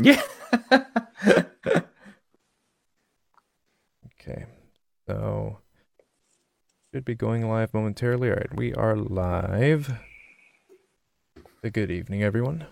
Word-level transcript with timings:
Yeah. 0.00 0.22
okay. 4.06 4.46
So 5.06 5.58
should 6.92 7.04
be 7.04 7.16
going 7.16 7.48
live 7.48 7.74
momentarily. 7.74 8.30
All 8.30 8.36
right, 8.36 8.56
we 8.56 8.72
are 8.74 8.96
live. 8.96 9.92
A 11.64 11.70
good 11.70 11.90
evening, 11.90 12.22
everyone. 12.22 12.66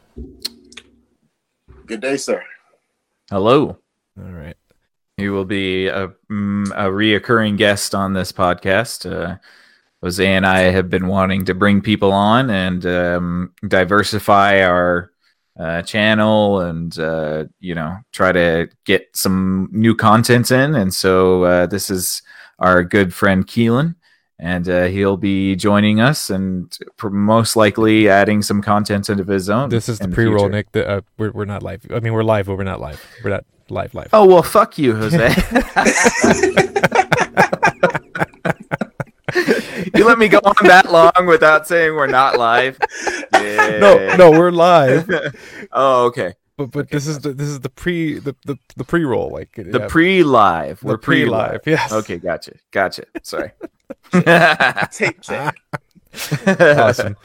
Good 1.86 2.00
day, 2.00 2.16
sir. 2.16 2.44
Hello. 3.28 3.78
All 4.18 4.32
right. 4.32 4.56
You 5.18 5.32
will 5.32 5.44
be 5.44 5.88
a, 5.88 6.08
mm, 6.30 6.68
a 6.68 6.90
reoccurring 6.90 7.56
guest 7.56 7.94
on 7.94 8.12
this 8.12 8.30
podcast. 8.30 9.10
Uh, 9.10 9.38
Jose 10.02 10.24
and 10.24 10.46
I 10.46 10.60
have 10.60 10.88
been 10.88 11.08
wanting 11.08 11.46
to 11.46 11.54
bring 11.54 11.80
people 11.80 12.12
on 12.12 12.50
and 12.50 12.86
um, 12.86 13.52
diversify 13.66 14.60
our 14.62 15.10
uh, 15.58 15.82
channel 15.82 16.60
and 16.60 16.98
uh, 16.98 17.44
you 17.60 17.74
know 17.74 17.96
try 18.12 18.32
to 18.32 18.68
get 18.84 19.08
some 19.14 19.68
new 19.72 19.94
content 19.94 20.50
in. 20.50 20.74
And 20.74 20.92
so 20.92 21.44
uh, 21.44 21.66
this 21.66 21.90
is 21.90 22.22
our 22.58 22.84
good 22.84 23.14
friend 23.14 23.46
Keelan, 23.46 23.94
and 24.38 24.68
uh, 24.68 24.84
he'll 24.84 25.16
be 25.16 25.56
joining 25.56 26.00
us 26.00 26.30
and 26.30 26.76
most 27.02 27.56
likely 27.56 28.08
adding 28.08 28.42
some 28.42 28.62
content 28.62 29.08
into 29.08 29.24
his 29.24 29.48
own. 29.48 29.68
This 29.68 29.88
is 29.88 29.98
the 29.98 30.08
pre-roll, 30.08 30.44
future. 30.44 30.52
Nick. 30.52 30.72
The, 30.72 30.88
uh, 30.88 31.00
we're 31.18 31.32
we're 31.32 31.44
not 31.44 31.62
live. 31.62 31.86
I 31.90 32.00
mean, 32.00 32.12
we're 32.12 32.22
live, 32.22 32.46
but 32.46 32.56
we're 32.56 32.64
not 32.64 32.80
live. 32.80 33.04
We're 33.24 33.30
not 33.30 33.44
live. 33.68 33.94
Live. 33.94 34.08
Oh 34.12 34.26
well, 34.26 34.42
fuck 34.42 34.78
you, 34.78 34.94
Jose. 34.94 35.16
you 39.94 39.95
let 40.06 40.18
me 40.18 40.28
go 40.28 40.38
on 40.38 40.66
that 40.66 40.90
long 40.90 41.26
without 41.26 41.66
saying 41.66 41.94
we're 41.94 42.06
not 42.06 42.38
live. 42.38 42.78
Yeah. 43.32 43.78
No, 43.80 44.16
no, 44.16 44.30
we're 44.30 44.50
live. 44.50 45.10
Oh, 45.72 46.06
okay. 46.06 46.34
But 46.56 46.70
but 46.70 46.90
this 46.90 47.06
is 47.06 47.18
the 47.18 47.32
this 47.34 47.48
is 47.48 47.60
the 47.60 47.68
pre 47.68 48.18
the 48.18 48.34
the, 48.46 48.56
the 48.76 48.84
pre-roll 48.84 49.30
like 49.30 49.52
The 49.56 49.78
yeah, 49.80 49.86
pre-live. 49.88 50.80
the 50.80 50.86
We're 50.86 50.96
pre-live. 50.98 51.62
pre-live. 51.62 51.80
Yes. 51.80 51.92
Okay, 51.92 52.16
gotcha. 52.18 52.52
Gotcha. 52.70 53.04
Sorry. 53.22 53.52
Tape 54.90 55.20
check. 55.20 55.54
Awesome. 56.46 57.16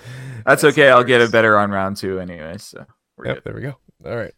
That's 0.45 0.63
okay. 0.65 0.89
I'll 0.89 1.03
get 1.05 1.21
it 1.21 1.31
better 1.31 1.57
on 1.57 1.71
round 1.71 1.95
two 1.97 2.19
anyway. 2.19 2.57
So 2.57 2.85
we're 3.15 3.27
Yep. 3.27 3.35
good. 3.35 3.43
There 3.45 3.53
we 3.53 3.61
go. 3.61 3.77
All 4.05 4.17
right. 4.17 4.33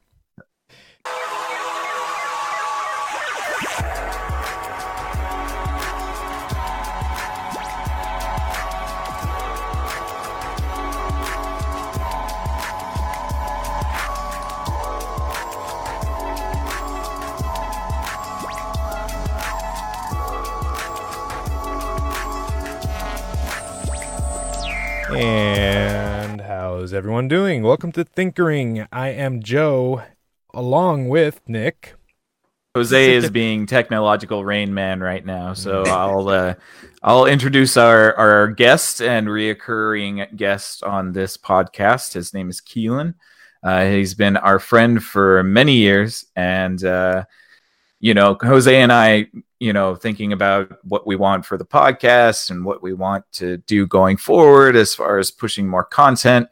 And 25.15 26.41
how's 26.41 26.91
everyone 26.91 27.27
doing? 27.27 27.61
Welcome 27.61 27.91
to 27.91 28.03
Thinkering. 28.03 28.87
I 28.91 29.09
am 29.09 29.43
Joe, 29.43 30.01
along 30.55 31.07
with 31.07 31.39
Nick. 31.47 31.93
Jose 32.73 33.13
is 33.13 33.29
being 33.29 33.67
technological 33.67 34.43
rain 34.43 34.73
man 34.73 35.01
right 35.01 35.23
now, 35.23 35.53
so 35.53 35.83
I'll 35.87 36.29
uh, 36.29 36.55
I'll 37.03 37.27
introduce 37.27 37.77
our 37.77 38.15
our 38.15 38.47
guest 38.47 39.03
and 39.03 39.27
reoccurring 39.27 40.35
guest 40.35 40.83
on 40.83 41.11
this 41.11 41.37
podcast. 41.37 42.13
His 42.13 42.33
name 42.33 42.49
is 42.49 42.59
Keelan. 42.59 43.13
Uh, 43.61 43.85
he's 43.85 44.15
been 44.15 44.35
our 44.35 44.57
friend 44.57 45.03
for 45.03 45.43
many 45.43 45.75
years, 45.75 46.25
and 46.35 46.83
uh, 46.83 47.25
you 48.03 48.13
know, 48.13 48.37
Jose 48.41 48.81
and 48.81 48.91
I, 48.91 49.27
you 49.61 49.71
know, 49.71 49.95
thinking 49.95 50.33
about 50.33 50.77
what 50.83 51.07
we 51.07 51.15
want 51.15 51.45
for 51.45 51.57
the 51.57 51.63
podcast 51.63 52.51
and 52.51 52.65
what 52.65 52.83
we 52.83 52.91
want 52.91 53.23
to 53.31 53.59
do 53.59 53.87
going 53.87 54.17
forward 54.17 54.75
as 54.75 54.93
far 54.93 55.19
as 55.19 55.31
pushing 55.31 55.65
more 55.65 55.85
content. 55.85 56.49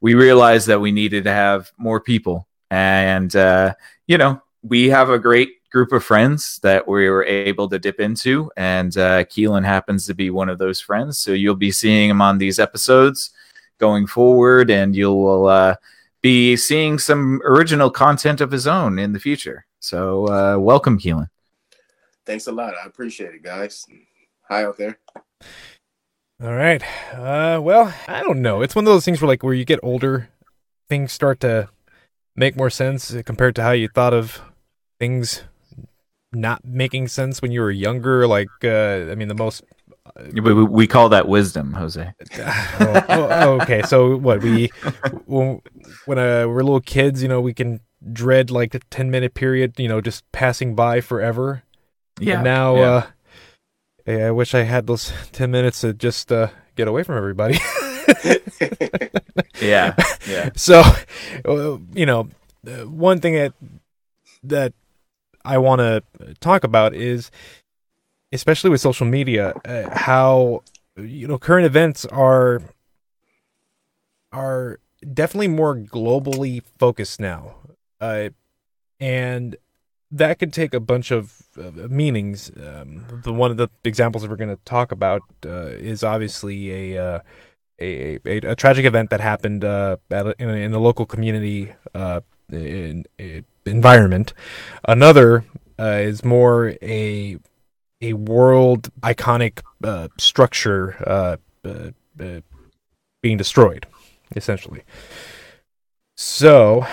We 0.00 0.14
realized 0.14 0.66
that 0.68 0.80
we 0.80 0.92
needed 0.92 1.24
to 1.24 1.30
have 1.30 1.70
more 1.76 2.00
people, 2.00 2.48
and 2.70 3.36
uh, 3.36 3.74
you 4.06 4.16
know, 4.16 4.40
we 4.62 4.88
have 4.88 5.10
a 5.10 5.18
great 5.18 5.50
group 5.68 5.92
of 5.92 6.02
friends 6.02 6.58
that 6.62 6.88
we 6.88 7.10
were 7.10 7.24
able 7.24 7.68
to 7.68 7.78
dip 7.78 8.00
into, 8.00 8.50
and 8.56 8.96
uh, 8.96 9.24
Keelan 9.24 9.66
happens 9.66 10.06
to 10.06 10.14
be 10.14 10.30
one 10.30 10.48
of 10.48 10.56
those 10.56 10.80
friends. 10.80 11.18
So 11.18 11.32
you'll 11.32 11.54
be 11.54 11.70
seeing 11.70 12.08
him 12.08 12.22
on 12.22 12.38
these 12.38 12.58
episodes 12.58 13.34
going 13.76 14.06
forward, 14.06 14.70
and 14.70 14.96
you 14.96 15.12
will 15.12 15.48
uh, 15.48 15.74
be 16.22 16.56
seeing 16.56 16.98
some 16.98 17.42
original 17.44 17.90
content 17.90 18.40
of 18.40 18.50
his 18.50 18.66
own 18.66 18.98
in 18.98 19.12
the 19.12 19.20
future. 19.20 19.66
So 19.84 20.26
uh, 20.28 20.56
welcome, 20.58 20.98
Keelan. 20.98 21.28
Thanks 22.24 22.46
a 22.46 22.52
lot. 22.52 22.72
I 22.82 22.86
appreciate 22.86 23.34
it, 23.34 23.42
guys. 23.42 23.84
Hi 24.48 24.64
out 24.64 24.78
there. 24.78 24.98
All 26.42 26.54
right. 26.54 26.82
Uh, 27.12 27.60
well, 27.62 27.92
I 28.08 28.22
don't 28.22 28.40
know. 28.40 28.62
It's 28.62 28.74
one 28.74 28.86
of 28.86 28.92
those 28.92 29.04
things 29.04 29.20
where, 29.20 29.28
like, 29.28 29.42
where 29.42 29.52
you 29.52 29.66
get 29.66 29.80
older, 29.82 30.30
things 30.88 31.12
start 31.12 31.38
to 31.40 31.68
make 32.34 32.56
more 32.56 32.70
sense 32.70 33.14
compared 33.26 33.54
to 33.56 33.62
how 33.62 33.72
you 33.72 33.88
thought 33.88 34.14
of 34.14 34.40
things 34.98 35.42
not 36.32 36.64
making 36.64 37.08
sense 37.08 37.42
when 37.42 37.52
you 37.52 37.60
were 37.60 37.70
younger. 37.70 38.26
Like, 38.26 38.48
uh, 38.64 39.10
I 39.10 39.14
mean, 39.16 39.28
the 39.28 39.34
most. 39.34 39.64
We, 40.32 40.40
we- 40.40 40.64
we 40.64 40.86
call 40.86 41.10
that 41.10 41.28
wisdom, 41.28 41.74
Jose. 41.74 42.10
oh, 42.38 43.04
oh, 43.10 43.60
okay, 43.60 43.82
so 43.82 44.16
what 44.16 44.40
we 44.40 44.68
when, 45.26 45.60
when 46.06 46.18
uh, 46.18 46.46
we're 46.48 46.62
little 46.62 46.80
kids, 46.80 47.22
you 47.22 47.28
know, 47.28 47.42
we 47.42 47.52
can 47.52 47.80
dread 48.12 48.50
like 48.50 48.74
a 48.74 48.80
ten 48.90 49.10
minute 49.10 49.34
period, 49.34 49.78
you 49.78 49.88
know, 49.88 50.00
just 50.00 50.30
passing 50.32 50.74
by 50.74 51.00
forever. 51.00 51.62
Yeah. 52.20 52.34
And 52.34 52.44
now, 52.44 52.76
yeah. 52.76 52.82
uh, 52.82 53.06
yeah, 54.06 54.26
I 54.26 54.30
wish 54.30 54.54
I 54.54 54.62
had 54.62 54.86
those 54.86 55.12
ten 55.32 55.50
minutes 55.50 55.80
to 55.82 55.92
just 55.92 56.30
uh, 56.30 56.48
get 56.76 56.88
away 56.88 57.02
from 57.02 57.16
everybody. 57.16 57.58
yeah, 59.60 59.94
yeah. 60.28 60.50
so, 60.56 60.82
uh, 61.46 61.78
you 61.92 62.06
know, 62.06 62.28
uh, 62.66 62.86
one 62.86 63.20
thing 63.20 63.34
that 63.34 63.54
that 64.42 64.72
I 65.44 65.58
want 65.58 65.80
to 65.80 66.02
talk 66.40 66.64
about 66.64 66.94
is, 66.94 67.30
especially 68.32 68.70
with 68.70 68.80
social 68.80 69.06
media, 69.06 69.54
uh, 69.64 69.96
how 69.96 70.62
you 70.96 71.26
know 71.26 71.38
current 71.38 71.66
events 71.66 72.04
are 72.06 72.62
are 74.32 74.80
definitely 75.12 75.48
more 75.48 75.76
globally 75.76 76.62
focused 76.78 77.20
now, 77.20 77.54
uh, 78.04 78.28
and 79.00 79.56
that 80.10 80.38
could 80.38 80.52
take 80.52 80.74
a 80.74 80.80
bunch 80.80 81.10
of 81.10 81.42
uh, 81.58 81.70
meanings. 81.88 82.50
Um, 82.50 83.04
the 83.24 83.32
one 83.32 83.50
of 83.50 83.56
the 83.56 83.68
examples 83.84 84.22
that 84.22 84.30
we're 84.30 84.36
going 84.44 84.56
to 84.56 84.64
talk 84.64 84.92
about 84.92 85.22
uh, 85.44 85.72
is 85.92 86.04
obviously 86.04 86.94
a, 86.94 87.04
uh, 87.06 87.20
a, 87.80 88.18
a 88.24 88.36
a 88.52 88.54
tragic 88.54 88.84
event 88.84 89.10
that 89.10 89.20
happened 89.20 89.64
uh, 89.64 89.96
a, 90.10 90.34
in, 90.38 90.50
a, 90.50 90.52
in 90.52 90.70
the 90.72 90.80
local 90.80 91.06
community 91.06 91.72
uh, 91.94 92.20
in, 92.52 93.04
in 93.18 93.44
environment. 93.66 94.34
Another 94.86 95.44
uh, 95.78 95.98
is 96.10 96.24
more 96.24 96.74
a 96.82 97.38
a 98.00 98.12
world 98.12 98.90
iconic 99.00 99.62
structure 100.18 101.38
being 103.22 103.38
destroyed, 103.38 103.86
essentially. 104.36 104.82
So, 106.16 106.86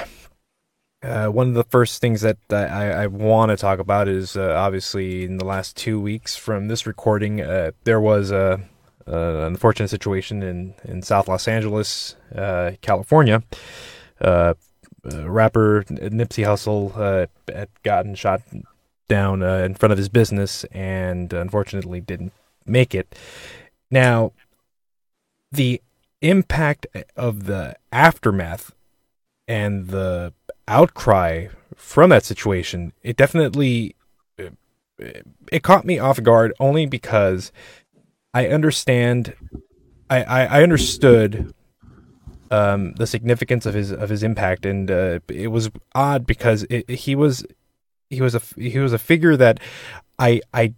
uh, 1.04 1.28
one 1.28 1.48
of 1.48 1.54
the 1.56 1.64
first 1.64 2.00
things 2.00 2.22
that 2.22 2.38
I, 2.52 3.04
I 3.04 3.08
want 3.08 3.50
to 3.50 3.58
talk 3.58 3.80
about 3.80 4.08
is 4.08 4.38
uh, 4.38 4.54
obviously 4.56 5.24
in 5.24 5.38
the 5.38 5.46
last 5.46 5.76
two 5.76 6.00
weeks 6.00 6.36
from 6.36 6.68
this 6.68 6.86
recording, 6.86 7.42
uh, 7.42 7.72
there 7.86 8.00
was 8.00 8.30
a, 8.30 8.62
a 9.08 9.46
unfortunate 9.46 9.90
situation 9.90 10.44
in, 10.44 10.76
in 10.84 11.02
South 11.02 11.28
Los 11.28 11.48
Angeles, 11.48 12.16
uh, 12.36 12.72
California. 12.82 13.42
Uh, 14.20 14.54
uh, 15.12 15.28
rapper 15.28 15.84
Nipsey 15.90 16.46
Hussle 16.46 17.28
had 17.52 17.70
gotten 17.82 18.14
shot 18.14 18.44
down 19.08 19.42
in 19.42 19.74
front 19.74 19.92
of 19.92 19.98
his 19.98 20.10
business 20.10 20.64
and 20.66 21.34
unfortunately 21.34 22.00
didn't 22.00 22.34
make 22.68 22.94
it. 22.94 23.16
Now, 23.90 24.34
the 25.52 25.82
impact 26.22 26.86
of 27.18 27.46
the 27.46 27.76
aftermath 27.92 28.72
and 29.48 29.88
the 29.88 30.34
outcry 30.68 31.48
from 31.76 32.10
that 32.12 32.24
situation, 32.24 32.94
it 33.02 33.18
definitely 33.18 33.96
it 35.52 35.64
caught 35.64 35.86
me 35.86 36.00
off 36.00 36.22
guard 36.22 36.54
only 36.60 36.86
because 36.86 37.52
I 38.34 38.48
understand 38.48 39.34
I, 40.10 40.24
I, 40.24 40.46
I 40.60 40.64
understood 40.64 41.54
um, 42.52 42.94
the 42.94 43.08
significance 43.08 43.66
of 43.66 43.74
his 43.74 43.92
of 43.92 44.10
his 44.10 44.24
impact, 44.24 44.66
and 44.66 44.92
uh, 44.92 45.20
it 45.30 45.48
was 45.48 45.72
odd 45.96 46.26
because 46.26 46.64
it, 46.70 46.90
he 46.90 47.16
was 47.16 47.46
he 48.10 48.22
was 48.22 48.36
a 48.36 48.42
he 48.58 48.78
was 48.80 48.94
a 48.94 49.00
figure 49.00 49.38
that 49.38 49.60
I 50.20 50.42
I 50.54 50.74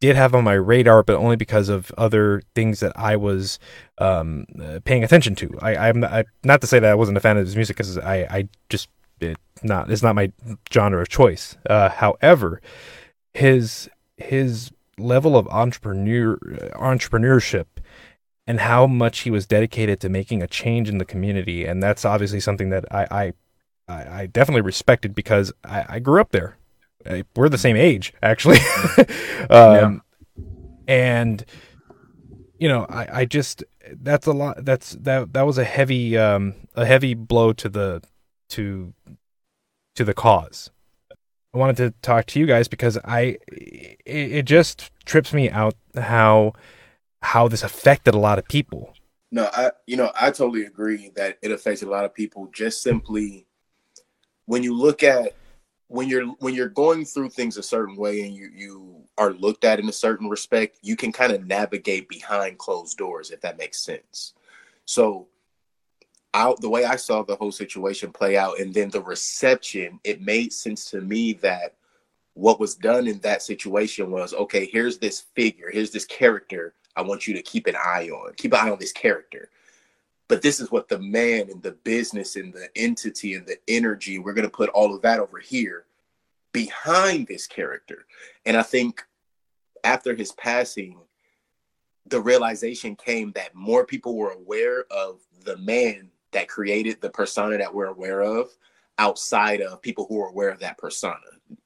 did 0.00 0.16
have 0.16 0.34
on 0.34 0.44
my 0.44 0.52
radar, 0.52 1.02
but 1.02 1.16
only 1.16 1.36
because 1.36 1.68
of 1.68 1.90
other 1.96 2.42
things 2.54 2.80
that 2.80 2.92
I 2.96 3.16
was 3.16 3.58
um, 3.98 4.46
uh, 4.62 4.80
paying 4.84 5.02
attention 5.02 5.34
to. 5.36 5.58
I, 5.62 5.88
I'm 5.88 6.00
not, 6.00 6.26
not 6.44 6.60
to 6.60 6.66
say 6.66 6.78
that 6.78 6.90
I 6.90 6.94
wasn't 6.94 7.16
a 7.16 7.20
fan 7.20 7.36
of 7.36 7.46
his 7.46 7.56
music 7.56 7.76
because 7.76 7.96
I, 7.98 8.16
I 8.30 8.48
just 8.68 8.88
it 9.20 9.38
not 9.62 9.90
it's 9.90 10.02
not 10.02 10.14
my 10.14 10.32
genre 10.72 11.00
of 11.00 11.08
choice. 11.08 11.56
Uh, 11.68 11.88
however, 11.88 12.60
his 13.32 13.88
his 14.16 14.70
level 14.98 15.36
of 15.36 15.46
entrepreneur 15.48 16.36
entrepreneurship 16.74 17.66
and 18.46 18.60
how 18.60 18.86
much 18.86 19.20
he 19.20 19.30
was 19.30 19.46
dedicated 19.46 20.00
to 20.00 20.08
making 20.08 20.42
a 20.42 20.46
change 20.46 20.88
in 20.88 20.98
the 20.98 21.04
community, 21.04 21.64
and 21.64 21.82
that's 21.82 22.04
obviously 22.04 22.40
something 22.40 22.70
that 22.70 22.84
I 22.92 23.32
I, 23.88 24.20
I 24.20 24.26
definitely 24.26 24.62
respected 24.62 25.14
because 25.14 25.52
I, 25.64 25.84
I 25.88 25.98
grew 25.98 26.20
up 26.20 26.32
there. 26.32 26.56
We're 27.34 27.48
the 27.48 27.58
same 27.58 27.76
age, 27.76 28.12
actually. 28.22 28.58
um, 29.50 30.02
yeah. 30.36 30.44
And 30.88 31.44
you 32.58 32.68
know, 32.68 32.86
I, 32.88 33.20
I 33.20 33.24
just 33.24 33.64
that's 33.92 34.26
a 34.26 34.32
lot. 34.32 34.64
That's 34.64 34.92
that 34.92 35.32
that 35.32 35.42
was 35.42 35.58
a 35.58 35.64
heavy 35.64 36.16
um 36.16 36.54
a 36.74 36.84
heavy 36.84 37.14
blow 37.14 37.52
to 37.54 37.68
the 37.68 38.02
to 38.50 38.94
to 39.94 40.04
the 40.04 40.14
cause. 40.14 40.70
I 41.54 41.58
wanted 41.58 41.76
to 41.78 41.94
talk 42.02 42.26
to 42.26 42.40
you 42.40 42.46
guys 42.46 42.68
because 42.68 42.98
I 43.04 43.38
it, 43.50 43.98
it 44.06 44.44
just 44.44 44.90
trips 45.04 45.32
me 45.32 45.50
out 45.50 45.74
how 45.96 46.52
how 47.22 47.48
this 47.48 47.62
affected 47.62 48.14
a 48.14 48.18
lot 48.18 48.38
of 48.38 48.46
people. 48.46 48.94
No, 49.30 49.48
I 49.52 49.72
you 49.86 49.96
know 49.96 50.12
I 50.18 50.30
totally 50.30 50.64
agree 50.64 51.10
that 51.16 51.38
it 51.42 51.50
affected 51.50 51.88
a 51.88 51.90
lot 51.90 52.04
of 52.04 52.14
people. 52.14 52.48
Just 52.52 52.82
simply 52.82 53.46
when 54.46 54.62
you 54.62 54.74
look 54.74 55.02
at 55.02 55.34
when 55.88 56.08
you're 56.08 56.26
when 56.40 56.54
you're 56.54 56.68
going 56.68 57.04
through 57.04 57.30
things 57.30 57.56
a 57.56 57.62
certain 57.62 57.96
way 57.96 58.22
and 58.22 58.34
you 58.34 58.50
you 58.54 59.04
are 59.18 59.32
looked 59.32 59.64
at 59.64 59.78
in 59.78 59.88
a 59.88 59.92
certain 59.92 60.28
respect, 60.28 60.78
you 60.82 60.96
can 60.96 61.12
kind 61.12 61.32
of 61.32 61.46
navigate 61.46 62.08
behind 62.08 62.58
closed 62.58 62.98
doors 62.98 63.30
if 63.30 63.40
that 63.40 63.58
makes 63.58 63.80
sense. 63.80 64.34
So 64.84 65.28
out 66.34 66.60
the 66.60 66.68
way 66.68 66.84
I 66.84 66.96
saw 66.96 67.22
the 67.22 67.36
whole 67.36 67.52
situation 67.52 68.12
play 68.12 68.36
out 68.36 68.60
and 68.60 68.74
then 68.74 68.90
the 68.90 69.00
reception, 69.00 70.00
it 70.04 70.20
made 70.20 70.52
sense 70.52 70.90
to 70.90 71.00
me 71.00 71.32
that 71.34 71.76
what 72.34 72.60
was 72.60 72.74
done 72.74 73.06
in 73.06 73.18
that 73.20 73.42
situation 73.42 74.10
was 74.10 74.34
okay, 74.34 74.66
here's 74.66 74.98
this 74.98 75.20
figure, 75.34 75.70
here's 75.72 75.92
this 75.92 76.04
character. 76.04 76.74
I 76.94 77.02
want 77.02 77.26
you 77.26 77.34
to 77.34 77.42
keep 77.42 77.66
an 77.66 77.76
eye 77.76 78.08
on. 78.08 78.32
Keep 78.36 78.54
an 78.54 78.60
eye 78.60 78.70
on 78.70 78.78
this 78.78 78.92
character. 78.92 79.50
But 80.28 80.42
this 80.42 80.58
is 80.60 80.70
what 80.70 80.88
the 80.88 80.98
man 80.98 81.50
and 81.50 81.62
the 81.62 81.72
business 81.72 82.36
and 82.36 82.52
the 82.52 82.68
entity 82.74 83.34
and 83.34 83.46
the 83.46 83.58
energy, 83.68 84.18
we're 84.18 84.34
going 84.34 84.48
to 84.48 84.56
put 84.56 84.70
all 84.70 84.94
of 84.94 85.02
that 85.02 85.20
over 85.20 85.38
here 85.38 85.84
behind 86.52 87.26
this 87.26 87.46
character. 87.46 88.06
And 88.44 88.56
I 88.56 88.62
think 88.62 89.04
after 89.84 90.14
his 90.14 90.32
passing, 90.32 90.98
the 92.06 92.20
realization 92.20 92.96
came 92.96 93.32
that 93.32 93.54
more 93.54 93.84
people 93.84 94.16
were 94.16 94.30
aware 94.30 94.84
of 94.90 95.20
the 95.44 95.56
man 95.58 96.10
that 96.32 96.48
created 96.48 97.00
the 97.00 97.10
persona 97.10 97.58
that 97.58 97.72
we're 97.72 97.86
aware 97.86 98.22
of 98.22 98.48
outside 98.98 99.60
of 99.60 99.82
people 99.82 100.06
who 100.08 100.20
are 100.20 100.28
aware 100.28 100.50
of 100.50 100.60
that 100.60 100.78
persona. 100.78 101.16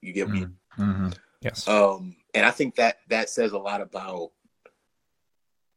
You 0.00 0.12
get 0.12 0.28
me? 0.28 0.40
Mm-hmm. 0.40 0.82
mm-hmm. 0.82 1.08
Yes. 1.40 1.66
Um, 1.66 2.16
and 2.34 2.44
I 2.44 2.50
think 2.50 2.74
that 2.76 2.98
that 3.08 3.30
says 3.30 3.52
a 3.52 3.58
lot 3.58 3.80
about 3.80 4.32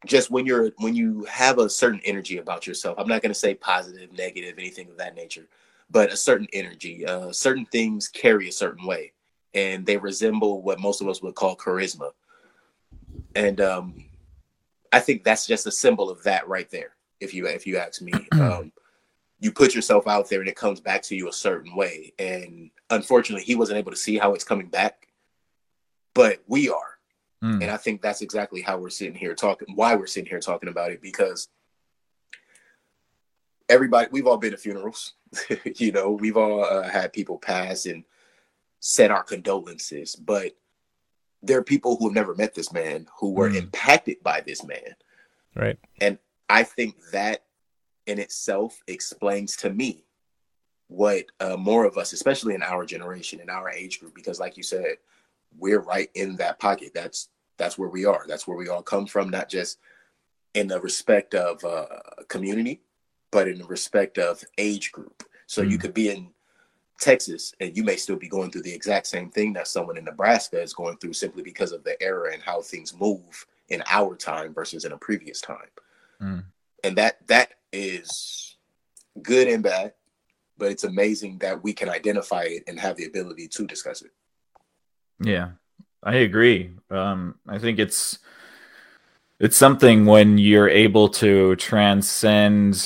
just 0.06 0.32
when 0.32 0.46
you're 0.46 0.72
when 0.78 0.96
you 0.96 1.24
have 1.26 1.60
a 1.60 1.70
certain 1.70 2.02
energy 2.04 2.38
about 2.38 2.68
yourself. 2.68 2.98
I'm 2.98 3.08
not 3.08 3.22
going 3.22 3.34
to 3.34 3.40
say 3.40 3.54
positive, 3.54 4.12
negative, 4.14 4.56
anything 4.58 4.90
of 4.90 4.98
that 4.98 5.16
nature, 5.16 5.48
but 5.90 6.12
a 6.12 6.18
certain 6.18 6.48
energy. 6.54 7.06
Uh, 7.06 7.32
certain 7.32 7.66
things 7.66 8.08
carry 8.08 8.50
a 8.50 8.52
certain 8.52 8.86
way, 8.86 9.14
and 9.54 9.86
they 9.86 9.98
resemble 9.98 10.62
what 10.62 10.80
most 10.80 11.02
of 11.02 11.08
us 11.08 11.22
would 11.22 11.36
call 11.36 11.56
charisma. 11.56 12.12
And 13.36 13.62
um, 13.62 14.06
I 14.92 15.00
think 15.00 15.24
that's 15.24 15.48
just 15.48 15.68
a 15.68 15.72
symbol 15.72 16.10
of 16.10 16.24
that 16.24 16.48
right 16.48 16.70
there. 16.70 16.96
If 17.20 17.34
you 17.34 17.48
if 17.48 17.66
you 17.66 17.78
ask 17.78 18.02
me, 18.02 18.14
um, 18.34 18.72
you 19.40 19.52
put 19.52 19.76
yourself 19.76 20.08
out 20.08 20.30
there 20.30 20.40
and 20.40 20.48
it 20.48 20.56
comes 20.56 20.80
back 20.80 21.02
to 21.04 21.16
you 21.16 21.28
a 21.28 21.34
certain 21.34 21.76
way. 21.76 22.14
And 22.18 22.72
unfortunately, 22.90 23.44
he 23.44 23.56
wasn't 23.56 23.78
able 23.78 23.92
to 23.92 23.98
see 23.98 24.18
how 24.18 24.34
it's 24.34 24.44
coming 24.44 24.68
back, 24.68 25.08
but 26.14 26.42
we 26.48 26.70
are. 26.70 26.93
Mm. 27.44 27.62
And 27.62 27.70
I 27.70 27.78
think 27.78 28.02
that's 28.02 28.22
exactly 28.22 28.62
how 28.62 28.78
we're 28.78 28.90
sitting 28.90 29.16
here 29.16 29.36
talking, 29.36 29.76
why 29.76 29.96
we're 29.96 30.08
sitting 30.08 30.30
here 30.30 30.40
talking 30.40 30.70
about 30.70 30.92
it, 30.92 31.02
because 31.02 31.50
everybody, 33.68 34.08
we've 34.12 34.28
all 34.28 34.38
been 34.38 34.52
to 34.52 34.58
funerals, 34.58 35.14
you 35.76 35.92
know, 35.92 36.12
we've 36.12 36.38
all 36.38 36.64
uh, 36.64 36.88
had 36.88 37.12
people 37.12 37.38
pass 37.38 37.86
and 37.86 38.06
said 38.80 39.12
our 39.12 39.24
condolences, 39.24 40.16
but 40.16 40.54
there 41.42 41.58
are 41.58 41.64
people 41.64 41.98
who 41.98 42.08
have 42.08 42.16
never 42.16 42.34
met 42.34 42.56
this 42.56 42.72
man 42.72 43.08
who 43.20 43.34
were 43.34 43.50
mm. 43.50 43.58
impacted 43.58 44.24
by 44.24 44.40
this 44.40 44.64
man. 44.64 44.96
Right. 45.54 45.78
And 46.00 46.18
I 46.50 46.64
think 46.64 46.96
that 47.12 47.44
in 48.06 48.20
itself 48.20 48.82
explains 48.88 49.58
to 49.58 49.70
me 49.70 50.06
what 50.88 51.26
uh, 51.42 51.58
more 51.58 51.84
of 51.84 51.98
us, 51.98 52.14
especially 52.14 52.56
in 52.56 52.64
our 52.64 52.86
generation, 52.86 53.42
in 53.42 53.50
our 53.50 53.70
age 53.70 54.00
group, 54.00 54.16
because 54.16 54.40
like 54.40 54.56
you 54.56 54.64
said, 54.64 54.96
we're 55.58 55.82
right 55.82 56.10
in 56.16 56.38
that 56.38 56.60
pocket. 56.60 56.92
That's 56.94 57.30
that's 57.58 57.78
where 57.78 57.90
we 57.90 58.06
are. 58.06 58.26
That's 58.28 58.48
where 58.48 58.58
we 58.58 58.70
all 58.70 58.82
come 58.82 59.06
from, 59.06 59.30
not 59.30 59.50
just 59.50 59.80
in 60.54 60.68
the 60.68 60.80
respect 60.80 61.34
of 61.34 61.64
uh, 61.64 61.86
community, 62.28 62.82
but 63.32 63.48
in 63.48 63.58
the 63.58 63.66
respect 63.66 64.18
of 64.18 64.44
age 64.58 64.92
group. 64.92 65.24
So 65.48 65.64
mm. 65.64 65.72
you 65.72 65.78
could 65.78 65.94
be 65.94 66.10
in 66.10 66.30
Texas 67.00 67.54
and 67.60 67.76
you 67.76 67.84
may 67.84 67.96
still 67.96 68.16
be 68.16 68.28
going 68.28 68.52
through 68.52 68.62
the 68.62 68.74
exact 68.74 69.08
same 69.08 69.30
thing 69.30 69.54
that 69.54 69.68
someone 69.68 69.98
in 69.98 70.06
Nebraska 70.06 70.62
is 70.62 70.74
going 70.74 70.98
through 70.98 71.14
simply 71.14 71.44
because 71.44 71.72
of 71.72 71.84
the 71.84 72.02
era 72.02 72.32
and 72.34 72.42
how 72.42 72.62
things 72.62 72.98
move 72.98 73.46
in 73.70 73.84
our 73.90 74.16
time 74.16 74.54
versus 74.54 74.86
in 74.86 74.92
a 74.92 74.98
previous 74.98 75.42
time. 75.42 75.70
Mm. 76.22 76.44
And 76.84 76.96
that 76.98 77.26
that 77.28 77.54
is 77.72 78.58
good 79.22 79.48
and 79.48 79.64
bad, 79.64 79.94
but 80.58 80.72
it's 80.72 80.84
amazing 80.84 81.40
that 81.40 81.64
we 81.64 81.74
can 81.74 81.90
identify 81.90 82.44
it 82.44 82.64
and 82.68 82.80
have 82.80 82.98
the 82.98 83.06
ability 83.06 83.48
to 83.50 83.66
discuss 83.66 84.02
it. 84.02 84.12
Yeah, 85.20 85.52
I 86.06 86.16
agree. 86.16 86.72
Um, 86.90 87.36
I 87.48 87.60
think 87.60 87.80
it's 87.80 88.20
it's 89.40 89.58
something 89.58 90.06
when 90.06 90.38
you're 90.38 90.70
able 90.70 91.10
to 91.10 91.56
transcend 91.58 92.86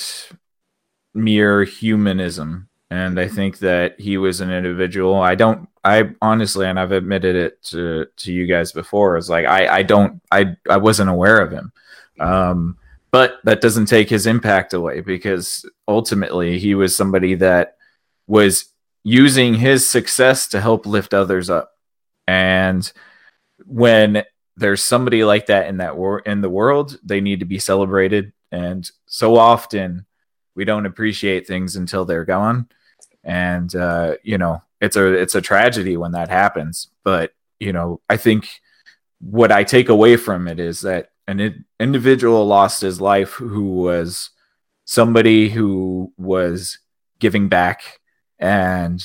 mere 1.13 1.63
humanism. 1.63 2.69
And 2.89 3.19
i 3.19 3.27
think 3.27 3.59
that 3.59 3.99
he 3.99 4.17
was 4.17 4.39
an 4.39 4.49
individual 4.49 5.15
i 5.15 5.35
don't 5.35 5.67
i 5.83 6.09
honestly 6.21 6.65
and 6.67 6.79
i've 6.79 6.93
admitted 6.93 7.35
it 7.35 7.61
to 7.63 8.05
to 8.15 8.31
you 8.31 8.47
guys 8.47 8.71
before 8.71 9.17
is 9.17 9.29
like 9.29 9.45
i 9.45 9.67
i 9.79 9.83
don't 9.83 10.21
i 10.31 10.55
i 10.69 10.77
wasn't 10.77 11.09
aware 11.09 11.39
of 11.39 11.51
him. 11.51 11.73
Um 12.19 12.77
but 13.11 13.39
that 13.43 13.61
doesn't 13.61 13.87
take 13.87 14.09
his 14.09 14.25
impact 14.25 14.73
away 14.73 15.01
because 15.01 15.69
ultimately 15.87 16.59
he 16.59 16.75
was 16.75 16.95
somebody 16.95 17.35
that 17.35 17.75
was 18.25 18.73
using 19.03 19.55
his 19.55 19.89
success 19.89 20.47
to 20.49 20.61
help 20.61 20.85
lift 20.85 21.13
others 21.13 21.49
up 21.49 21.76
and 22.27 22.91
when 23.65 24.23
there's 24.55 24.83
somebody 24.83 25.23
like 25.23 25.47
that 25.47 25.67
in 25.67 25.77
that 25.77 25.97
war 25.97 26.19
in 26.19 26.41
the 26.41 26.49
world, 26.49 26.99
they 27.03 27.21
need 27.21 27.39
to 27.39 27.45
be 27.45 27.59
celebrated. 27.59 28.33
And 28.51 28.89
so 29.05 29.37
often 29.37 30.05
we 30.55 30.65
don't 30.65 30.85
appreciate 30.85 31.47
things 31.47 31.75
until 31.75 32.05
they're 32.05 32.25
gone. 32.25 32.67
And 33.23 33.73
uh, 33.75 34.15
you 34.23 34.37
know, 34.37 34.61
it's 34.81 34.95
a 34.95 35.13
it's 35.13 35.35
a 35.35 35.41
tragedy 35.41 35.97
when 35.97 36.13
that 36.13 36.29
happens. 36.29 36.89
But 37.03 37.33
you 37.59 37.73
know, 37.73 38.01
I 38.09 38.17
think 38.17 38.49
what 39.19 39.51
I 39.51 39.63
take 39.63 39.89
away 39.89 40.17
from 40.17 40.47
it 40.47 40.59
is 40.59 40.81
that 40.81 41.11
an 41.27 41.65
individual 41.79 42.45
lost 42.45 42.81
his 42.81 43.01
life 43.01 43.33
who 43.33 43.81
was 43.81 44.29
somebody 44.85 45.49
who 45.49 46.13
was 46.17 46.79
giving 47.19 47.49
back 47.49 47.99
and 48.39 49.03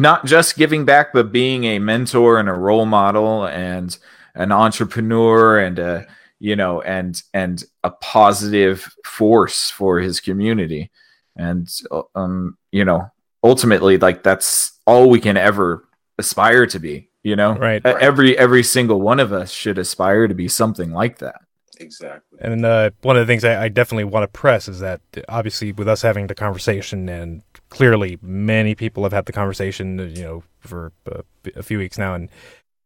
not 0.00 0.26
just 0.26 0.56
giving 0.56 0.84
back, 0.84 1.12
but 1.12 1.30
being 1.30 1.64
a 1.64 1.78
mentor 1.78 2.38
and 2.38 2.48
a 2.48 2.52
role 2.52 2.84
model 2.84 3.46
and 3.46 3.96
an 4.34 4.50
entrepreneur 4.50 5.58
and 5.58 5.78
a 5.78 6.06
you 6.40 6.56
know 6.56 6.82
and 6.82 7.22
and 7.32 7.64
a 7.84 7.90
positive 7.90 8.92
force 9.04 9.70
for 9.70 10.00
his 10.00 10.20
community. 10.20 10.90
And 11.36 11.68
um 12.14 12.58
you 12.72 12.84
know 12.84 13.10
ultimately 13.42 13.98
like 13.98 14.22
that's 14.22 14.72
all 14.86 15.08
we 15.08 15.20
can 15.20 15.36
ever 15.36 15.88
aspire 16.18 16.66
to 16.66 16.78
be 16.78 17.08
you 17.22 17.36
know? 17.36 17.54
Right, 17.54 17.84
every 17.84 18.36
every 18.36 18.62
single 18.62 19.00
one 19.00 19.18
of 19.18 19.32
us 19.32 19.50
should 19.50 19.78
aspire 19.78 20.28
to 20.28 20.34
be 20.34 20.48
something 20.48 20.92
like 20.92 21.18
that 21.18 21.40
exactly 21.76 22.38
and 22.40 22.64
uh, 22.64 22.90
one 23.02 23.16
of 23.16 23.26
the 23.26 23.30
things 23.30 23.44
I, 23.44 23.64
I 23.64 23.68
definitely 23.68 24.04
want 24.04 24.22
to 24.22 24.28
press 24.28 24.68
is 24.68 24.80
that 24.80 25.00
obviously 25.28 25.72
with 25.72 25.88
us 25.88 26.02
having 26.02 26.26
the 26.26 26.34
conversation 26.34 27.08
and 27.08 27.42
clearly 27.74 28.18
many 28.22 28.74
people 28.74 29.02
have 29.02 29.12
had 29.12 29.26
the 29.26 29.32
conversation, 29.32 29.98
you 30.14 30.22
know, 30.22 30.42
for 30.60 30.92
a, 31.06 31.22
a 31.56 31.62
few 31.62 31.78
weeks 31.78 31.98
now, 31.98 32.14
and 32.14 32.28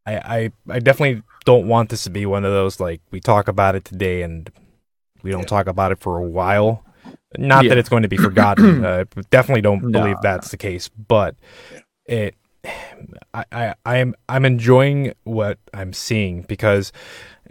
I, 0.06 0.16
I, 0.16 0.52
I 0.70 0.78
definitely 0.78 1.22
don't 1.44 1.68
want 1.68 1.90
this 1.90 2.04
to 2.04 2.10
be 2.10 2.24
one 2.24 2.44
of 2.44 2.52
those 2.52 2.80
like 2.80 3.00
we 3.10 3.20
talk 3.20 3.48
about 3.48 3.74
it 3.74 3.84
today 3.84 4.22
and 4.22 4.50
we 5.22 5.30
don't 5.30 5.46
talk 5.46 5.66
about 5.66 5.92
it 5.92 6.00
for 6.00 6.16
a 6.16 6.22
while. 6.22 6.84
Not 7.36 7.64
yeah. 7.64 7.70
that 7.70 7.78
it's 7.78 7.90
going 7.90 8.04
to 8.04 8.08
be 8.08 8.16
forgotten. 8.16 8.84
uh, 8.84 9.04
definitely 9.30 9.60
don't 9.60 9.92
believe 9.92 10.16
that's 10.22 10.50
the 10.50 10.56
case, 10.56 10.88
but 10.88 11.36
it. 12.06 12.34
I, 13.34 13.44
I 13.52 13.74
I'm 13.86 14.14
I'm 14.28 14.44
enjoying 14.44 15.12
what 15.24 15.58
I'm 15.72 15.92
seeing 15.92 16.42
because 16.42 16.92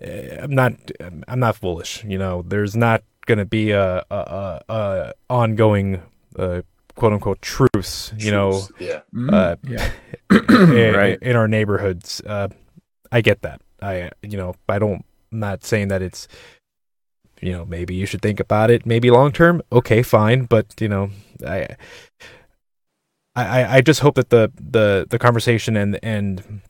uh, 0.06 0.42
I'm 0.44 0.54
not 0.54 0.74
I'm 1.28 1.40
not 1.40 1.56
foolish. 1.56 2.04
You 2.04 2.18
know, 2.18 2.44
there's 2.46 2.76
not 2.76 3.04
going 3.26 3.38
to 3.40 3.46
be 3.46 3.72
a, 3.72 4.04
a, 4.10 4.16
a, 4.16 4.62
a 4.70 5.14
ongoing 5.30 6.02
uh, 6.38 6.62
quote 6.96 7.14
unquote 7.14 7.42
truths, 7.42 8.14
you 8.18 8.32
know, 8.32 8.64
yeah, 8.80 9.02
Mm, 9.14 9.34
uh, 9.34 9.56
yeah. 9.68 9.92
in, 10.74 10.94
Right. 10.96 11.20
in 11.22 11.36
our 11.36 11.48
neighborhoods. 11.48 12.22
Uh, 12.26 12.50
I 13.12 13.22
get 13.22 13.42
that. 13.42 13.62
I 13.82 14.12
you 14.22 14.38
know 14.38 14.56
I 14.68 14.80
don't. 14.80 15.06
I'm 15.32 15.40
not 15.40 15.64
saying 15.64 15.90
that 15.90 16.02
it's 16.02 16.28
you 17.42 17.52
know 17.52 17.66
maybe 17.66 17.94
you 17.94 18.06
should 18.06 18.22
think 18.22 18.40
about 18.40 18.72
it 18.72 18.86
maybe 18.86 19.10
long 19.12 19.32
term. 19.32 19.62
Okay, 19.72 20.02
fine, 20.04 20.44
but 20.46 20.74
you 20.80 20.90
know 20.90 21.10
I. 21.46 21.76
I, 23.46 23.78
I 23.78 23.82
just 23.82 24.00
hope 24.00 24.16
that 24.16 24.30
the, 24.30 24.52
the, 24.60 25.06
the 25.10 25.20
conversation 25.20 25.78
and 25.78 26.00
and 26.04 26.62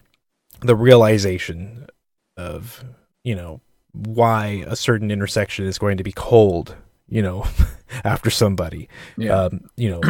the 0.62 0.76
realization 0.76 1.88
of 2.36 2.84
you 3.24 3.36
know 3.36 3.62
why 3.94 4.64
a 4.68 4.76
certain 4.76 5.10
intersection 5.12 5.66
is 5.66 5.78
going 5.80 5.98
to 5.98 6.04
be 6.04 6.12
cold 6.12 6.76
you 7.08 7.22
know 7.22 7.46
after 8.04 8.30
somebody 8.30 8.90
Yeah. 9.18 9.34
um 9.46 9.70
you 9.76 9.90
know 9.90 10.02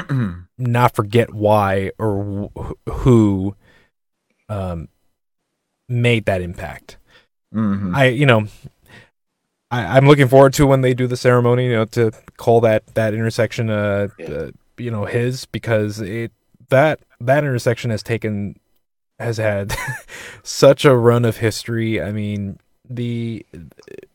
not 0.57 0.95
forget 0.95 1.33
why 1.33 1.91
or 1.99 2.49
wh- 2.55 2.89
who 2.91 3.55
um 4.49 4.87
made 5.89 6.25
that 6.25 6.41
impact 6.41 6.97
Mhm. 7.53 7.95
i 7.95 8.05
you 8.07 8.25
know 8.25 8.47
I, 9.71 9.97
i'm 9.97 10.07
looking 10.07 10.27
forward 10.27 10.53
to 10.53 10.67
when 10.67 10.81
they 10.81 10.93
do 10.93 11.07
the 11.07 11.17
ceremony 11.17 11.65
you 11.67 11.73
know 11.73 11.85
to 11.85 12.11
call 12.37 12.61
that 12.61 12.87
that 12.95 13.13
intersection 13.13 13.69
uh, 13.69 14.07
Yeah. 14.17 14.29
uh 14.29 14.51
you 14.77 14.91
know 14.91 15.05
his 15.05 15.45
because 15.45 15.99
it 15.99 16.31
that 16.69 16.99
that 17.19 17.43
intersection 17.43 17.91
has 17.91 18.03
taken 18.03 18.55
has 19.19 19.37
had 19.37 19.75
such 20.43 20.85
a 20.85 20.95
run 20.95 21.25
of 21.25 21.37
history 21.37 22.01
i 22.01 22.11
mean 22.11 22.59
the 22.89 23.45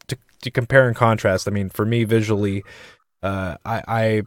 to, 0.09 0.17
to 0.43 0.51
compare 0.51 0.87
and 0.87 0.97
contrast 0.97 1.49
i 1.49 1.51
mean 1.51 1.69
for 1.69 1.85
me 1.85 2.05
visually 2.05 2.63
uh 3.23 3.57
i 3.65 3.83
i 3.89 4.23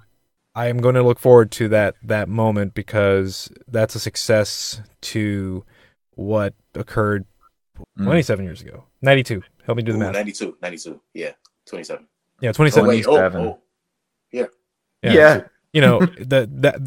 I 0.58 0.68
am 0.68 0.78
going 0.78 0.96
to 0.96 1.04
look 1.04 1.20
forward 1.20 1.52
to 1.52 1.68
that 1.68 1.96
that 2.02 2.30
moment 2.30 2.74
because 2.76 3.52
that's 3.68 3.94
a 3.94 4.00
success 4.00 4.82
to 5.02 5.66
what 6.12 6.54
occurred 6.74 7.26
Mm. 8.00 8.06
27 8.06 8.46
years 8.46 8.62
ago. 8.62 8.86
92. 9.02 9.44
Help 9.66 9.76
me 9.76 9.84
do 9.84 9.92
the 9.92 9.98
Ooh, 9.98 10.00
math. 10.00 10.14
92, 10.14 10.58
92, 10.62 11.02
yeah, 11.14 11.32
27. 11.66 12.08
Yeah, 12.40 12.52
Oh, 12.52 12.54
27. 12.54 12.88
wait, 12.88 13.06
oh, 13.06 13.18
27. 13.18 13.42
oh, 13.42 13.60
yeah. 15.02 15.42
You 15.74 15.82
know, 15.82 16.00
that 16.20 16.62
that 16.62 16.80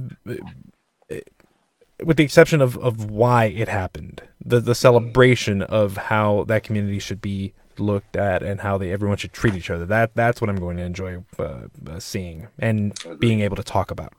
with 2.04 2.16
the 2.16 2.24
exception 2.24 2.60
of 2.60 2.76
of 2.78 3.10
why 3.10 3.46
it 3.46 3.68
happened. 3.68 4.22
The 4.44 4.60
the 4.60 4.74
celebration 4.74 5.62
of 5.62 5.96
how 5.96 6.44
that 6.48 6.62
community 6.62 6.98
should 6.98 7.20
be 7.20 7.54
looked 7.78 8.16
at 8.16 8.42
and 8.42 8.60
how 8.60 8.78
they 8.78 8.90
everyone 8.92 9.18
should 9.18 9.32
treat 9.32 9.54
each 9.54 9.70
other. 9.70 9.86
That 9.86 10.14
that's 10.14 10.40
what 10.40 10.50
I'm 10.50 10.56
going 10.56 10.76
to 10.78 10.84
enjoy 10.84 11.24
uh, 11.38 11.66
uh, 11.88 12.00
seeing 12.00 12.48
and 12.58 12.98
being 13.18 13.40
able 13.40 13.56
to 13.56 13.64
talk 13.64 13.90
about. 13.90 14.12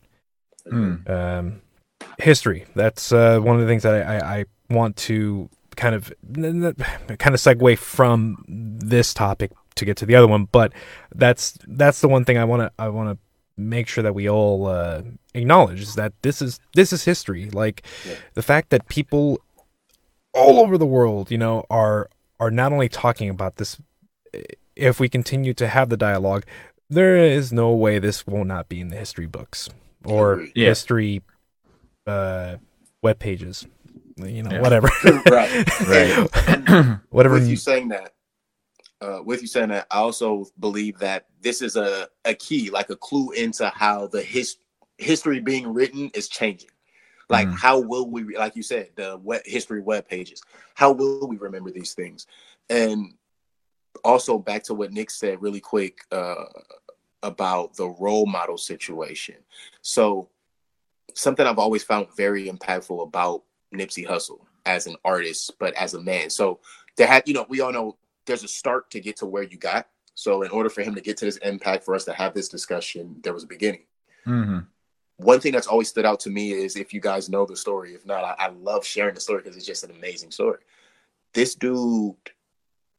Mm. 0.67 1.09
um, 1.09 1.62
history. 2.19 2.65
That's 2.75 3.12
uh, 3.12 3.39
one 3.39 3.55
of 3.55 3.62
the 3.62 3.67
things 3.67 3.83
that 3.83 4.07
I, 4.07 4.17
I, 4.17 4.39
I 4.39 4.45
want 4.69 4.95
to 4.98 5.50
kind 5.75 5.95
of 5.95 6.13
n- 6.36 6.65
n- 6.65 6.75
kind 7.17 7.33
of 7.33 7.41
segue 7.41 7.77
from 7.77 8.43
this 8.48 9.13
topic 9.13 9.51
to 9.75 9.86
get 9.86 9.98
to 9.98 10.05
the 10.05 10.15
other 10.15 10.27
one. 10.27 10.45
But 10.45 10.74
that's 11.13 11.57
that's 11.67 12.01
the 12.01 12.07
one 12.07 12.25
thing 12.25 12.38
I 12.38 12.43
want 12.43 12.62
to 12.62 12.71
I 12.77 12.89
want 12.89 13.09
to 13.09 13.17
make 13.60 13.88
sure 13.88 14.01
that 14.04 14.13
we 14.16 14.30
all 14.30 14.68
uh, 14.68 15.01
acknowledge 15.34 15.82
is 15.82 15.96
that 15.96 16.13
this 16.22 16.42
is 16.42 16.60
this 16.75 16.94
is 16.94 17.04
history. 17.06 17.50
Like 17.50 17.84
Yeah. 18.08 18.16
the 18.34 18.42
fact 18.42 18.70
that 18.70 18.88
people 18.88 19.39
all 20.34 20.60
over 20.60 20.78
the 20.78 20.86
world, 20.86 21.30
you 21.32 21.38
know, 21.38 21.66
are 21.70 22.10
are 22.39 22.51
not 22.51 22.72
only 22.72 22.89
talking 22.89 23.30
about 23.30 23.58
this. 23.58 23.78
If 24.75 25.00
we 25.00 25.10
continue 25.10 25.54
to 25.56 25.68
have 25.68 25.89
the 25.89 25.98
dialogue, 25.98 26.46
there 26.89 27.18
is 27.18 27.51
no 27.51 27.72
way 27.74 28.00
this 28.00 28.25
will 28.25 28.46
not 28.46 28.70
be 28.70 28.80
in 28.80 28.88
the 28.89 28.96
history 28.96 29.25
books 29.28 29.70
or 30.06 30.48
Yeah. 30.56 30.70
history 30.70 31.22
uh 32.08 32.56
web 33.04 33.20
pages 33.20 33.68
you 34.18 34.42
know 34.42 34.51
Yeah. 34.51 34.62
whatever 34.62 34.89
Right. 35.30 35.51
Right. 35.88 36.98
whatever 37.10 37.36
with 37.36 37.48
you 37.50 37.56
saying 37.58 37.89
that, 37.89 38.13
uh, 39.01 39.22
with 39.24 39.41
you 39.41 39.48
saying 39.48 39.70
that, 39.70 39.88
I 39.91 39.98
also 39.98 40.46
believe 40.60 40.98
that 41.00 41.27
this 41.41 41.62
is 41.62 41.75
a, 41.75 42.08
a 42.25 42.34
key, 42.34 42.70
like 42.70 42.89
a 42.89 42.96
clue 42.96 43.32
into 43.32 43.70
how 43.70 44.08
the 44.08 44.22
his, 44.22 44.58
history 44.98 45.39
being 45.39 45.74
written 45.74 46.12
is 46.13 46.27
changing. 46.27 46.70
Like, 47.29 47.48
Mhm. 47.48 47.60
how 47.60 47.79
will 47.79 48.10
we, 48.10 48.36
like 48.36 48.56
you 48.56 48.63
said, 48.63 48.89
the 48.96 49.18
web, 49.24 49.41
history 49.46 49.82
web 49.82 50.08
pages, 50.08 50.41
how 50.74 50.91
will 50.91 51.27
we 51.27 51.38
remember 51.38 51.72
these 51.72 51.94
things? 51.94 52.27
And 52.70 53.13
also 54.03 54.38
back 54.38 54.63
to 54.63 54.74
what 54.74 54.91
Nick 54.91 55.12
said 55.12 55.41
really 55.41 55.60
quick 55.60 56.00
uh, 56.12 56.46
about 57.24 57.75
the 57.75 57.88
role 57.88 58.25
model 58.25 58.58
situation. 58.58 59.36
So, 59.82 60.29
something 61.13 61.46
I've 61.46 61.60
always 61.60 61.84
found 61.84 62.08
very 62.15 62.50
impactful 62.50 63.01
about 63.03 63.44
Nipsey 63.74 64.08
Hussle 64.08 64.39
as 64.65 64.88
an 64.88 64.96
artist, 65.06 65.51
but 65.60 65.74
as 65.75 65.94
a 65.94 66.01
man. 66.01 66.29
So, 66.29 66.60
there 66.98 67.08
had, 67.08 67.27
you 67.27 67.34
know, 67.34 67.46
we 67.48 67.62
all 67.62 67.72
know 67.72 67.98
there's 68.29 68.43
a 68.43 68.48
start 68.48 68.89
to 68.91 69.01
get 69.01 69.17
to 69.17 69.25
where 69.25 69.43
you 69.43 69.57
got. 69.57 69.88
So, 70.15 70.43
in 70.43 70.51
order 70.51 70.69
for 70.69 70.81
him 70.81 70.95
to 70.95 71.01
get 71.01 71.17
to 71.17 71.25
this 71.25 71.38
impact, 71.38 71.83
for 71.83 71.95
us 71.95 72.05
to 72.05 72.13
have 72.13 72.33
this 72.33 72.48
discussion, 72.50 73.17
there 73.24 73.33
was 73.33 73.43
a 73.43 73.48
beginning. 73.48 73.83
Mhm. 74.25 74.67
One 75.17 75.39
thing 75.41 75.51
that's 75.51 75.67
always 75.67 75.89
stood 75.89 76.05
out 76.05 76.19
to 76.21 76.29
me 76.29 76.51
is 76.53 76.75
if 76.77 76.93
you 76.93 77.01
guys 77.01 77.29
know 77.29 77.45
the 77.45 77.55
story. 77.55 77.93
If 77.93 78.05
not, 78.05 78.24
I, 78.24 78.36
I 78.45 78.48
love 78.50 78.86
sharing 78.86 79.15
the 79.15 79.21
story 79.21 79.41
because 79.41 79.57
it's 79.57 79.65
just 79.65 79.83
an 79.83 79.91
amazing 79.91 80.31
story. 80.31 80.59
This 81.33 81.55
dude 81.55 82.15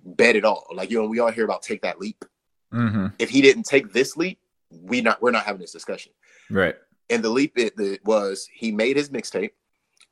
bet 0.05 0.37
it 0.37 0.45
all. 0.45 0.67
Like, 0.75 0.91
you 0.91 1.01
know, 1.01 1.07
we 1.09 1.19
all 1.21 1.31
hear 1.31 1.45
about 1.45 1.63
take 1.63 1.83
that 1.83 2.01
leap. 2.01 2.25
Mhm. 2.73 3.15
If 3.19 3.31
he 3.31 3.41
didn't 3.41 3.65
take 3.65 3.93
this 3.93 4.17
leap, 4.17 4.39
we 4.71 5.01
not 5.01 5.21
we're 5.23 5.31
not 5.31 5.45
having 5.45 5.61
this 5.61 5.73
discussion. 5.73 6.13
Right. 6.51 6.77
And 7.09 7.23
the 7.23 7.31
leap 7.31 7.59
it, 7.59 7.79
it 7.79 8.05
was 8.05 8.49
he 8.53 8.71
made 8.71 8.97
his 8.97 9.11
mixtape, 9.11 9.53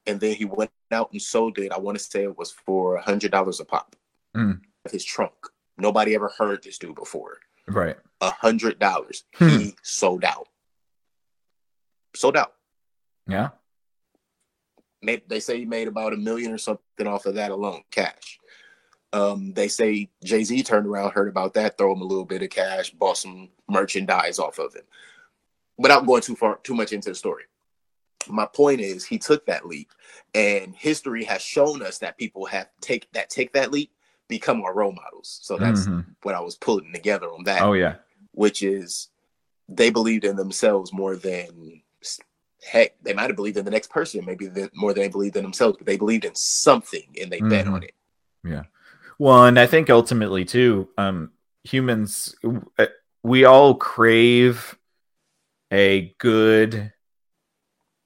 and 0.06 0.20
then 0.20 0.34
he 0.34 0.44
went 0.44 0.70
out 0.90 1.12
and 1.12 1.22
sold 1.22 1.58
it. 1.58 1.72
I 1.72 1.78
want 1.78 1.96
to 1.98 2.04
say 2.04 2.24
it 2.24 2.36
was 2.36 2.50
for 2.50 2.96
a 2.96 3.02
hundred 3.02 3.30
dollars 3.30 3.60
a 3.60 3.64
pop. 3.64 3.96
Mm. 4.36 4.60
His 4.90 5.04
trunk. 5.04 5.34
Nobody 5.76 6.14
ever 6.14 6.32
heard 6.36 6.62
this 6.62 6.78
dude 6.78 6.96
before. 6.96 7.38
Right. 7.66 7.96
A 8.20 8.30
hundred 8.30 8.78
dollars. 8.78 9.24
Hmm. 9.34 9.48
He 9.48 9.74
sold 9.82 10.24
out. 10.24 10.48
Sold 12.14 12.36
out. 12.36 12.54
Yeah. 13.26 13.50
They 15.02 15.40
say 15.40 15.58
he 15.58 15.64
made 15.64 15.86
about 15.86 16.12
a 16.12 16.16
million 16.16 16.52
or 16.52 16.58
something 16.58 17.06
off 17.06 17.26
of 17.26 17.36
that 17.36 17.52
alone, 17.52 17.82
cash. 17.90 18.40
Um, 19.12 19.52
they 19.52 19.68
say 19.68 20.10
Jay 20.24 20.42
Z 20.44 20.64
turned 20.64 20.86
around, 20.86 21.12
heard 21.12 21.28
about 21.28 21.54
that, 21.54 21.78
throw 21.78 21.92
him 21.92 22.02
a 22.02 22.06
little 22.06 22.24
bit 22.24 22.42
of 22.42 22.50
cash, 22.50 22.90
bought 22.90 23.16
some 23.16 23.48
merchandise 23.68 24.38
off 24.38 24.58
of 24.58 24.74
him. 24.74 24.82
Without 25.78 26.06
going 26.06 26.22
too 26.22 26.34
far, 26.34 26.58
too 26.62 26.74
much 26.74 26.92
into 26.92 27.10
the 27.10 27.14
story. 27.14 27.44
My 28.28 28.46
point 28.46 28.80
is, 28.80 29.04
he 29.04 29.18
took 29.18 29.46
that 29.46 29.66
leap, 29.66 29.92
and 30.34 30.74
history 30.74 31.24
has 31.24 31.40
shown 31.40 31.82
us 31.82 31.98
that 31.98 32.18
people 32.18 32.44
have 32.46 32.68
take 32.80 33.10
that 33.12 33.30
take 33.30 33.52
that 33.52 33.70
leap 33.70 33.92
become 34.28 34.62
our 34.62 34.74
role 34.74 34.92
models. 34.92 35.38
So 35.42 35.56
that's 35.56 35.86
Mhm. 35.86 36.04
what 36.22 36.34
I 36.34 36.40
was 36.40 36.56
pulling 36.56 36.92
together 36.92 37.26
on 37.26 37.44
that 37.44 37.62
Oh 37.62 37.72
yeah. 37.72 37.96
which 38.32 38.62
is 38.62 39.08
they 39.68 39.90
believed 39.90 40.24
in 40.24 40.36
themselves 40.36 40.92
more 40.92 41.16
than 41.16 41.82
heck 42.62 42.94
they 43.02 43.14
might 43.14 43.28
have 43.30 43.36
believed 43.36 43.56
in 43.56 43.64
the 43.64 43.70
next 43.70 43.88
person 43.90 44.24
maybe 44.24 44.48
more 44.74 44.92
than 44.92 45.02
they 45.04 45.08
believed 45.08 45.36
in 45.36 45.42
themselves 45.44 45.76
but 45.78 45.86
they 45.86 45.96
believed 45.96 46.24
in 46.24 46.34
something 46.34 47.06
and 47.20 47.30
they 47.30 47.40
bet 47.40 47.66
Mhm. 47.66 47.72
on 47.72 47.82
it 47.84 47.94
yeah 48.44 48.64
Well, 49.20 49.46
and 49.46 49.58
I 49.58 49.66
think 49.66 49.90
ultimately 49.90 50.44
too, 50.44 50.88
um, 50.96 51.32
humans 51.64 52.34
uh, 52.78 52.86
we 53.22 53.44
all 53.44 53.74
crave 53.74 54.78
a 55.72 56.14
good 56.18 56.92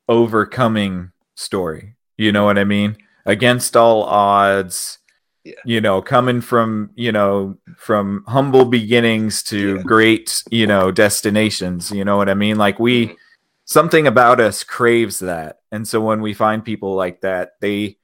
overcoming 0.09 1.13
story. 1.37 1.97
You 2.17 2.33
know 2.33 2.45
what 2.45 2.59
I 2.59 2.65
mean? 2.65 2.97
Against 3.27 3.77
all 3.77 4.05
odds. 4.05 4.99
Yeah. 5.45 5.55
You 5.65 5.81
know, 5.81 6.01
coming 6.01 6.41
from, 6.41 6.91
you 6.95 7.11
know, 7.11 7.57
from 7.77 8.25
humble 8.29 8.65
beginnings 8.65 9.43
to 9.45 9.77
Yeah. 9.77 9.83
great, 9.83 10.43
you 10.51 10.67
know, 10.67 10.91
destinations. 10.93 11.91
You 11.91 12.05
know 12.05 12.17
what 12.17 12.29
I 12.29 12.35
mean? 12.35 12.59
Like 12.59 12.79
we 12.79 13.09
Mhm. 13.09 13.17
something 13.65 14.07
about 14.07 14.39
us 14.41 14.63
craves 14.63 15.19
that. 15.19 15.59
And 15.73 15.87
so 15.89 16.01
when 16.01 16.21
we 16.23 16.33
find 16.35 16.65
people 16.65 16.95
like 16.95 17.23
that, 17.23 17.53
they 17.61 17.97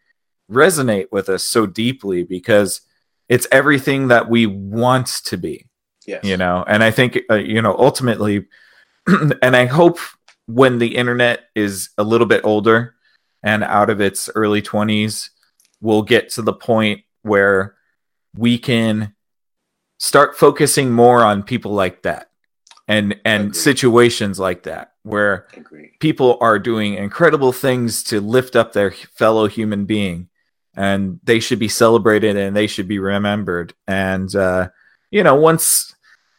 resonate 0.51 1.07
with 1.13 1.29
us 1.29 1.45
so 1.45 1.67
deeply 1.67 2.25
because 2.25 2.81
it's 3.29 3.47
everything 3.53 4.09
that 4.09 4.29
we 4.29 4.47
want 4.47 5.07
to 5.27 5.37
be, 5.37 5.67
yes 6.07 6.25
you 6.25 6.37
know. 6.37 6.65
And 6.67 6.83
I 6.83 6.91
think 6.91 7.19
uh, 7.31 7.35
you 7.35 7.61
know 7.63 7.77
ultimately 7.79 8.47
and 9.07 9.55
I 9.57 9.67
hope 9.67 9.99
when 10.47 10.79
the 10.79 10.97
internet 10.97 11.41
is 11.55 11.91
a 11.99 12.03
little 12.03 12.27
bit 12.27 12.41
older 12.45 12.95
and 13.43 13.63
out 13.63 13.91
of 13.91 14.01
its 14.01 14.29
early 14.35 14.63
20s 14.63 15.31
we'll 15.81 16.03
get 16.03 16.31
to 16.31 16.43
the 16.43 16.53
point 16.55 17.03
where 17.29 17.77
we 18.35 18.59
can 18.59 19.15
start 19.99 20.37
focusing 20.37 20.93
more 20.93 21.23
on 21.23 21.43
people 21.43 21.73
like 21.73 22.03
that 22.03 22.31
and 22.87 23.17
and 23.25 23.55
situations 23.55 24.39
like 24.39 24.63
that 24.63 24.93
where 25.03 25.47
people 26.01 26.39
are 26.41 26.59
doing 26.59 26.95
incredible 26.95 27.53
things 27.53 28.03
to 28.03 28.21
lift 28.21 28.57
up 28.57 28.73
their 28.73 28.91
fellow 28.91 29.47
human 29.47 29.85
being 29.85 30.29
and 30.75 31.19
they 31.25 31.41
should 31.41 31.59
be 31.59 31.69
celebrated 31.69 32.37
and 32.37 32.57
they 32.57 32.67
should 32.67 32.89
be 32.89 32.99
remembered. 32.99 33.75
And 33.87 34.35
uh 34.35 34.69
you 35.11 35.23
know 35.23 35.35
once 35.35 35.95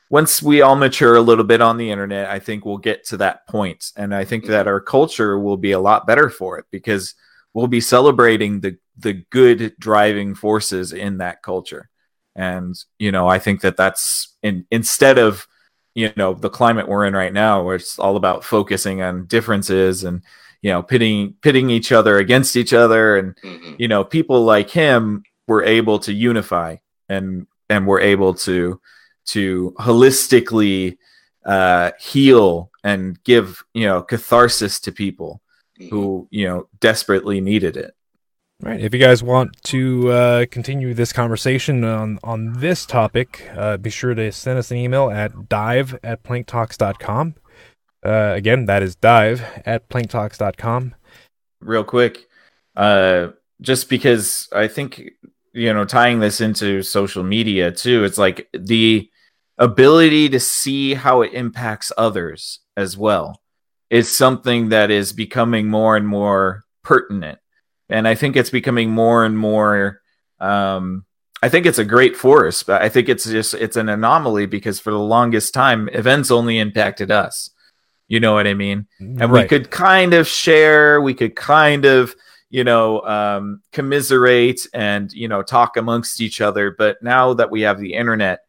once 0.10 0.42
we 0.42 0.62
all 0.62 0.76
mature 0.76 1.16
a 1.16 1.22
little 1.22 1.44
bit 1.44 1.62
on 1.62 1.78
the 1.78 1.92
internet, 1.92 2.30
I 2.30 2.40
think 2.40 2.66
we'll 2.66 2.78
get 2.78 3.06
to 3.08 3.18
that 3.18 3.48
point, 3.48 3.92
and 3.96 4.14
I 4.14 4.26
think 4.26 4.46
that 4.46 4.68
our 4.68 4.80
culture 4.80 5.38
will 5.38 5.58
be 5.58 5.72
a 5.72 5.80
lot 5.80 6.08
better 6.08 6.32
for 6.32 6.58
it 6.58 6.66
because 6.72 7.14
we'll 7.54 7.68
be 7.68 7.82
celebrating 7.82 8.60
the 8.60 8.78
the 9.00 9.14
good 9.30 9.76
driving 9.80 10.36
forces 10.36 10.94
in 10.94 11.18
that 11.20 11.42
culture, 11.44 11.90
and 12.36 12.76
you 13.00 13.12
know, 13.12 13.28
I 13.28 13.40
think 13.40 13.62
that 13.62 13.78
that's 13.78 14.36
in 14.44 14.66
instead 14.72 15.18
of 15.18 15.48
you 15.96 16.12
know 16.18 16.34
the 16.34 16.50
climate 16.50 16.88
we're 16.88 17.06
in 17.06 17.14
right 17.14 17.34
now, 17.34 17.64
where 17.64 17.76
it's 17.76 17.98
all 18.00 18.16
about 18.16 18.44
focusing 18.44 19.02
on 19.02 19.26
differences 19.26 20.04
and 20.04 20.22
you 20.62 20.72
know 20.72 20.84
pitting 20.84 21.36
pitting 21.42 21.70
each 21.70 21.92
other 21.92 22.18
against 22.18 22.56
each 22.56 22.74
other, 22.74 23.18
and 23.18 23.36
Mhm. 23.44 23.76
you 23.80 23.88
know 23.88 24.04
people 24.04 24.44
like 24.44 24.70
him 24.70 25.24
were 25.48 25.64
able 25.64 26.00
to 26.00 26.14
unify 26.14 26.76
and 27.08 27.48
and 27.70 27.88
were 27.88 28.00
able 28.02 28.34
to 28.34 28.80
to 29.26 29.74
holistically 29.80 30.98
uh, 31.46 31.92
heal 32.00 32.70
and 32.84 33.22
give 33.24 33.64
you 33.74 33.86
know 33.88 34.02
catharsis 34.02 34.80
to 34.82 34.92
people 34.92 35.42
Mhm. 35.80 35.90
who 35.90 36.28
you 36.32 36.46
know 36.48 36.68
desperately 36.80 37.40
needed 37.42 37.78
it. 37.78 37.94
Right. 38.62 38.82
If 38.82 38.94
you 38.94 39.00
guys 39.00 39.24
want 39.24 39.56
to 39.64 40.12
uh, 40.12 40.46
continue 40.52 40.94
this 40.94 41.14
conversation 41.14 41.86
on, 41.86 42.20
on 42.26 42.60
this 42.60 42.86
topic, 42.86 43.50
uh, 43.56 43.78
be 43.78 43.90
sure 43.90 44.14
to 44.14 44.34
send 44.34 44.60
us 44.60 44.70
an 44.70 44.76
email 44.76 45.10
at 45.10 45.48
dive 45.48 45.98
at 46.04 46.24
planktalks.com. 46.24 47.36
Uh, 48.06 48.34
again, 48.36 48.66
that 48.66 48.84
is 48.84 48.98
dive 48.98 49.44
at 49.66 49.88
planktalks.com. 49.88 50.94
Real 51.62 51.86
quick, 51.86 52.28
uh, 52.76 53.30
just 53.62 53.90
because 53.90 54.50
I 54.54 54.68
think 54.68 55.04
you 55.54 55.74
know 55.74 55.86
tying 55.86 56.20
this 56.20 56.42
into 56.42 56.84
social 56.84 57.24
media 57.24 57.72
too, 57.72 58.04
it's 58.04 58.18
like 58.18 58.50
the 58.52 59.10
ability 59.58 60.28
to 60.30 60.40
see 60.40 60.96
how 60.96 61.22
it 61.22 61.34
impacts 61.34 61.94
others 61.98 62.60
as 62.76 62.98
well 62.98 63.42
is 63.90 64.14
something 64.14 64.68
that 64.70 64.92
is 64.92 65.14
becoming 65.14 65.68
more 65.70 65.96
and 65.96 66.08
more 66.08 66.66
pertinent 66.84 67.40
and 67.90 68.08
i 68.08 68.16
think 68.16 68.36
it's 68.36 68.50
becoming 68.50 68.90
more 68.90 69.26
and 69.26 69.38
more 69.38 70.02
um, 70.40 71.06
i 71.42 71.50
think 71.50 71.66
it's 71.66 71.80
a 71.80 71.86
great 71.86 72.16
force 72.16 72.64
but 72.64 72.82
i 72.82 72.90
think 72.90 73.10
it's 73.10 73.26
just 73.26 73.54
it's 73.54 73.78
an 73.78 73.90
anomaly 73.90 74.46
because 74.46 74.80
for 74.80 74.92
the 74.92 75.00
longest 75.00 75.54
time 75.54 75.90
events 75.94 76.32
only 76.32 76.60
impacted 76.60 77.12
us. 77.12 77.52
You 78.08 78.20
know 78.20 78.34
what 78.34 78.48
i 78.48 78.56
mean? 78.56 78.88
And 79.22 79.32
we 79.32 79.46
could 79.46 79.70
kind 79.70 80.14
of 80.16 80.28
share 80.28 81.00
we 81.00 81.14
could 81.14 81.36
kind 81.36 81.86
of 81.86 82.16
you 82.50 82.64
know 82.64 83.02
um, 83.02 83.62
commiserate 83.72 84.66
and 84.74 85.12
you 85.14 85.28
know 85.28 85.44
talk 85.44 85.78
amongst 85.78 86.20
each 86.20 86.42
other. 86.42 86.72
But 86.76 87.02
now 87.04 87.34
that 87.36 87.52
we 87.52 87.62
have 87.62 87.80
the 87.80 87.94
internet 87.94 88.42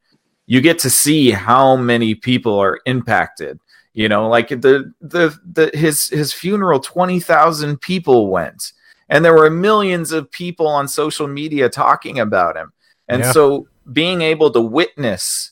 you 0.47 0.61
get 0.61 0.80
to 0.80 0.90
see 0.90 1.30
how 1.30 1.76
many 1.76 2.12
people 2.12 2.59
are 2.59 2.80
impacted. 2.87 3.61
You 3.92 4.09
know 4.09 4.28
like 4.28 4.49
the 4.49 4.94
the, 5.00 5.38
the 5.44 5.70
his 5.75 6.09
his 6.09 6.32
funeral 6.32 6.80
20,000 6.80 7.80
people 7.80 8.30
went 8.30 8.73
and 9.11 9.25
there 9.25 9.35
were 9.35 9.50
millions 9.50 10.12
of 10.12 10.31
people 10.31 10.67
on 10.67 10.87
social 10.88 11.26
media 11.29 11.69
talking 11.69 12.19
about 12.21 12.57
him 12.57 12.73
and 13.09 13.23
Yeah. 13.23 13.33
so 13.33 13.69
being 13.93 14.23
able 14.23 14.50
to 14.52 14.61
witness 14.61 15.50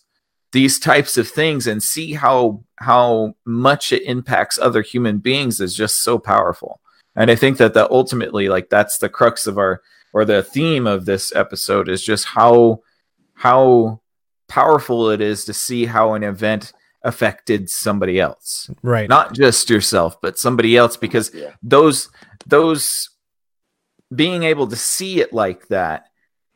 these 0.52 0.78
types 0.78 1.18
of 1.18 1.28
things 1.28 1.66
and 1.66 1.82
see 1.82 2.14
how 2.14 2.62
how 2.76 3.34
much 3.44 3.92
it 3.92 4.02
impacts 4.04 4.58
other 4.58 4.80
human 4.82 5.18
beings 5.18 5.60
is 5.60 5.74
just 5.74 6.02
so 6.02 6.18
powerful 6.18 6.80
and 7.16 7.30
i 7.30 7.34
think 7.34 7.58
that 7.58 7.74
that 7.74 7.90
ultimately 7.90 8.48
like 8.48 8.70
that's 8.70 8.96
the 8.98 9.08
crux 9.08 9.46
of 9.46 9.58
our 9.58 9.82
or 10.14 10.24
the 10.24 10.42
theme 10.42 10.86
of 10.86 11.04
this 11.04 11.34
episode 11.36 11.88
is 11.88 12.02
just 12.02 12.24
how 12.24 12.80
how 13.34 14.00
powerful 14.48 15.10
it 15.10 15.20
is 15.20 15.44
to 15.44 15.52
see 15.52 15.84
how 15.84 16.14
an 16.14 16.22
event 16.22 16.72
affected 17.02 17.68
somebody 17.68 18.18
else 18.18 18.70
Right. 18.82 19.08
not 19.08 19.34
just 19.34 19.68
yourself 19.70 20.18
but 20.22 20.38
somebody 20.38 20.76
else 20.76 20.96
because 20.96 21.30
Yeah. 21.34 21.52
those 21.62 22.08
those 22.46 23.10
being 24.14 24.42
able 24.42 24.66
to 24.66 24.76
see 24.76 25.20
it 25.20 25.32
like 25.32 25.68
that 25.68 26.08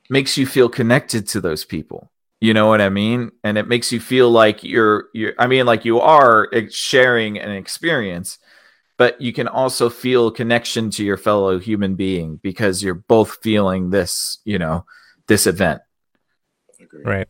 makes 0.08 0.36
you 0.36 0.46
feel 0.46 0.68
connected 0.68 1.26
to 1.28 1.40
those 1.40 1.64
people 1.64 2.10
you 2.40 2.52
know 2.52 2.66
what 2.66 2.80
i 2.80 2.88
mean 2.88 3.30
and 3.44 3.56
it 3.56 3.68
makes 3.68 3.92
you 3.92 4.00
feel 4.00 4.30
like 4.30 4.64
you're 4.64 5.06
you're 5.14 5.32
i 5.38 5.46
mean 5.46 5.64
like 5.64 5.84
you 5.84 6.00
are 6.00 6.48
sharing 6.70 7.38
an 7.38 7.50
experience 7.50 8.38
but 8.98 9.20
you 9.20 9.32
can 9.32 9.48
also 9.48 9.88
feel 9.88 10.30
connection 10.30 10.90
to 10.90 11.04
your 11.04 11.16
fellow 11.16 11.58
human 11.58 11.94
being 11.94 12.36
because 12.36 12.82
you're 12.82 12.94
both 12.94 13.38
feeling 13.42 13.90
this 13.90 14.38
you 14.44 14.58
know 14.58 14.84
this 15.28 15.46
event 15.46 15.80
Agreed. 16.80 17.06
Right. 17.06 17.28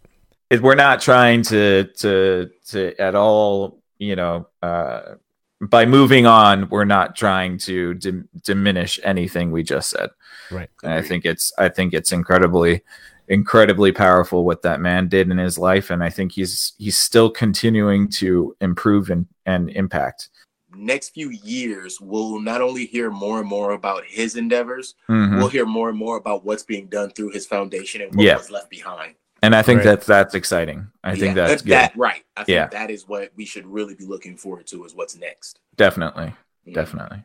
it, 0.51 0.63
we're 0.63 0.75
not 0.75 1.01
trying 1.01 1.43
to 1.43 1.85
to 1.99 2.51
to 2.69 2.95
at 2.99 3.15
all 3.15 3.83
you 3.99 4.17
know 4.17 4.49
uh 4.63 5.17
by 5.63 5.87
moving 5.87 6.27
on 6.27 6.69
we're 6.71 6.85
not 6.85 7.15
trying 7.17 7.57
to 7.57 7.95
dim- 7.95 8.29
diminish 8.43 8.99
anything 9.05 9.51
we 9.53 9.63
just 9.63 9.91
said 9.91 10.11
Right. 10.51 10.69
and 10.83 10.93
i 10.93 11.01
think 11.03 11.25
it's 11.25 11.53
i 11.59 11.69
think 11.69 11.95
it's 11.95 12.13
incredibly 12.13 12.83
incredibly 13.29 13.93
powerful 13.93 14.45
what 14.45 14.63
that 14.63 14.81
man 14.81 15.09
did 15.09 15.31
in 15.31 15.39
his 15.39 15.59
life 15.59 15.91
and 15.91 16.03
i 16.03 16.11
think 16.11 16.33
he's 16.33 16.73
he's 16.79 16.99
still 16.99 17.31
continuing 17.31 18.09
to 18.11 18.57
improve 18.61 19.11
and 19.11 19.27
and 19.47 19.71
impact 19.71 20.29
Next 20.75 21.11
few 21.11 21.29
years, 21.29 22.01
we'll 22.01 22.41
not 22.41 22.63
only 22.63 22.87
hear 22.87 23.11
more 23.11 23.41
and 23.41 23.47
more 23.47 23.73
about 23.73 24.05
his 24.07 24.37
endeavors, 24.37 24.95
Mhm. 25.07 25.37
we'll 25.37 25.49
hear 25.49 25.67
more 25.67 25.91
and 25.91 25.99
more 25.99 26.17
about 26.17 26.47
what's 26.47 26.63
being 26.63 26.87
done 26.87 27.11
through 27.11 27.29
his 27.33 27.47
foundation 27.47 28.01
and 28.01 28.15
what 28.15 28.25
Yeah. 28.25 28.39
was 28.39 28.51
left 28.51 28.71
behind. 28.71 29.15
And 29.43 29.55
i 29.55 29.63
think 29.63 29.79
Right. 29.79 29.85
that 30.01 30.01
that's 30.03 30.35
exciting 30.35 30.89
i 31.05 31.15
think 31.17 31.35
that's 31.35 31.63
that, 31.63 31.67
good 31.69 31.73
that- 31.73 31.97
right. 31.97 32.23
I 32.37 32.45
think 32.45 32.55
Yeah. 32.57 32.67
that 32.69 32.91
is 32.91 33.07
what 33.07 33.31
we 33.37 33.45
should 33.45 33.67
really 33.67 33.95
be 33.95 34.05
looking 34.07 34.37
forward 34.39 34.67
to 34.69 34.85
is 34.87 34.95
what's 34.95 35.17
next. 35.17 35.61
definitely 35.77 36.33
Yeah. 36.65 36.75
definitely 36.75 37.23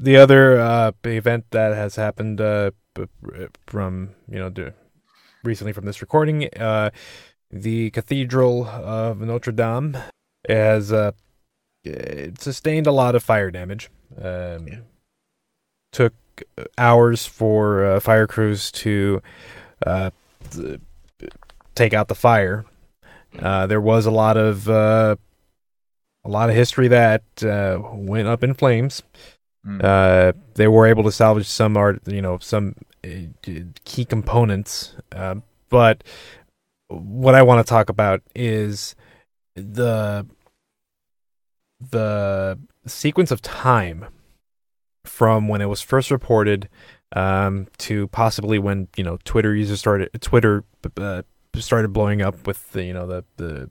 The 0.00 0.16
other 0.16 0.58
uh, 0.60 0.92
event 1.04 1.44
that 1.50 1.74
has 1.74 1.96
happened 1.96 2.40
uh, 2.40 2.70
from, 3.66 4.10
you 4.30 4.38
know, 4.38 4.52
recently 5.42 5.72
from 5.72 5.86
this 5.86 6.00
recording, 6.00 6.48
uh, 6.56 6.90
the 7.50 7.90
Cathedral 7.90 8.66
of 8.66 9.20
Notre 9.20 9.50
Dame 9.52 9.96
has 10.48 10.92
uh, 10.92 11.10
it 11.84 12.40
sustained 12.40 12.86
a 12.86 12.92
lot 12.92 13.14
of 13.16 13.22
fire 13.24 13.50
damage. 13.50 13.90
Um, 14.16 14.66
Yeah. 14.68 14.78
Took 15.92 16.14
hours 16.76 17.26
for 17.26 17.84
uh, 17.84 17.98
fire 18.00 18.26
crews 18.28 18.70
to 18.82 19.20
uh, 19.86 20.10
th- 20.50 20.80
take 21.78 21.94
out 21.94 22.08
the 22.08 22.14
fire. 22.14 22.64
Uh, 23.38 23.66
there 23.66 23.80
was 23.80 24.06
a 24.06 24.10
lot 24.10 24.36
of 24.36 24.68
uh, 24.68 25.16
a 26.24 26.28
lot 26.28 26.50
of 26.50 26.56
history 26.56 26.88
that 26.88 27.22
uh, 27.42 27.78
went 27.92 28.28
up 28.28 28.42
in 28.42 28.54
flames. 28.54 29.02
Mm. 29.66 29.82
Uh, 29.82 30.32
they 30.54 30.68
were 30.68 30.86
able 30.86 31.04
to 31.04 31.12
salvage 31.12 31.46
some 31.46 31.76
art, 31.76 32.00
you 32.06 32.22
know, 32.22 32.38
some 32.40 32.74
uh, 33.04 33.10
key 33.84 34.04
components. 34.04 34.94
Uh, 35.12 35.36
but 35.68 36.04
what 36.88 37.34
I 37.34 37.42
want 37.42 37.64
to 37.64 37.68
talk 37.68 37.88
about 37.88 38.22
is 38.34 38.94
the 39.54 40.26
the 41.80 42.58
sequence 42.86 43.30
of 43.30 43.40
time 43.40 44.06
from 45.04 45.48
when 45.48 45.60
it 45.60 45.66
was 45.66 45.80
first 45.80 46.10
reported 46.10 46.68
um, 47.12 47.66
to 47.78 48.08
possibly 48.08 48.58
when 48.58 48.88
you 48.96 49.04
know 49.04 49.18
Twitter 49.24 49.54
users 49.54 49.78
started 49.78 50.10
Twitter 50.20 50.64
uh, 50.96 51.22
started 51.56 51.92
blowing 51.92 52.22
up 52.22 52.46
with 52.46 52.70
the 52.72 52.84
you 52.84 52.92
know 52.92 53.06
the 53.06 53.24
the 53.36 53.70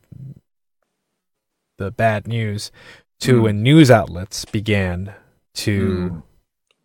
the 1.77 1.91
bad 1.91 2.27
news 2.27 2.71
to 3.19 3.39
Mm. 3.39 3.43
when 3.43 3.63
news 3.63 3.91
outlets 3.91 4.45
began 4.45 5.13
to 5.55 5.79
Mm. 6.11 6.23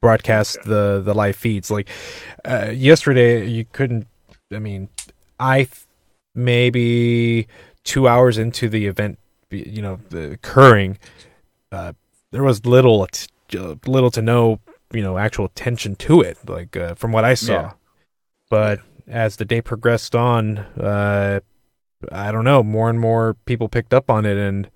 broadcast 0.00 0.58
the 0.64 1.00
the 1.04 1.14
live 1.14 1.36
feeds 1.36 1.70
like 1.70 1.88
uh, 2.44 2.70
yesterday 2.74 3.46
you 3.46 3.64
couldn't 3.72 4.06
i 4.52 4.58
mean 4.58 4.88
i 5.38 5.58
th- 5.64 5.86
maybe 6.34 7.46
2 7.84 8.08
hours 8.08 8.36
into 8.38 8.68
the 8.68 8.86
event 8.86 9.18
you 9.50 9.80
know 9.82 10.00
the 10.10 10.32
occurring 10.32 10.98
uh, 11.70 11.92
there 12.32 12.42
was 12.42 12.64
little 12.66 13.06
little 13.86 14.10
to 14.10 14.22
no 14.22 14.58
you 14.92 15.02
know 15.02 15.18
actual 15.18 15.44
attention 15.44 15.94
to 15.96 16.20
it 16.20 16.36
like 16.48 16.76
uh, 16.76 16.94
from 16.94 17.12
what 17.12 17.24
i 17.24 17.34
saw 17.34 17.52
Yeah. 17.52 17.72
but 18.50 18.80
as 19.08 19.36
the 19.36 19.44
day 19.44 19.60
progressed 19.60 20.14
on 20.14 20.58
uh 20.58 21.40
i 22.10 22.32
don't 22.32 22.44
know 22.44 22.62
more 22.62 22.88
and 22.90 23.00
more 23.00 23.34
people 23.46 23.68
picked 23.68 23.94
up 23.94 24.10
on 24.10 24.24
it 24.26 24.36
and 24.36 24.70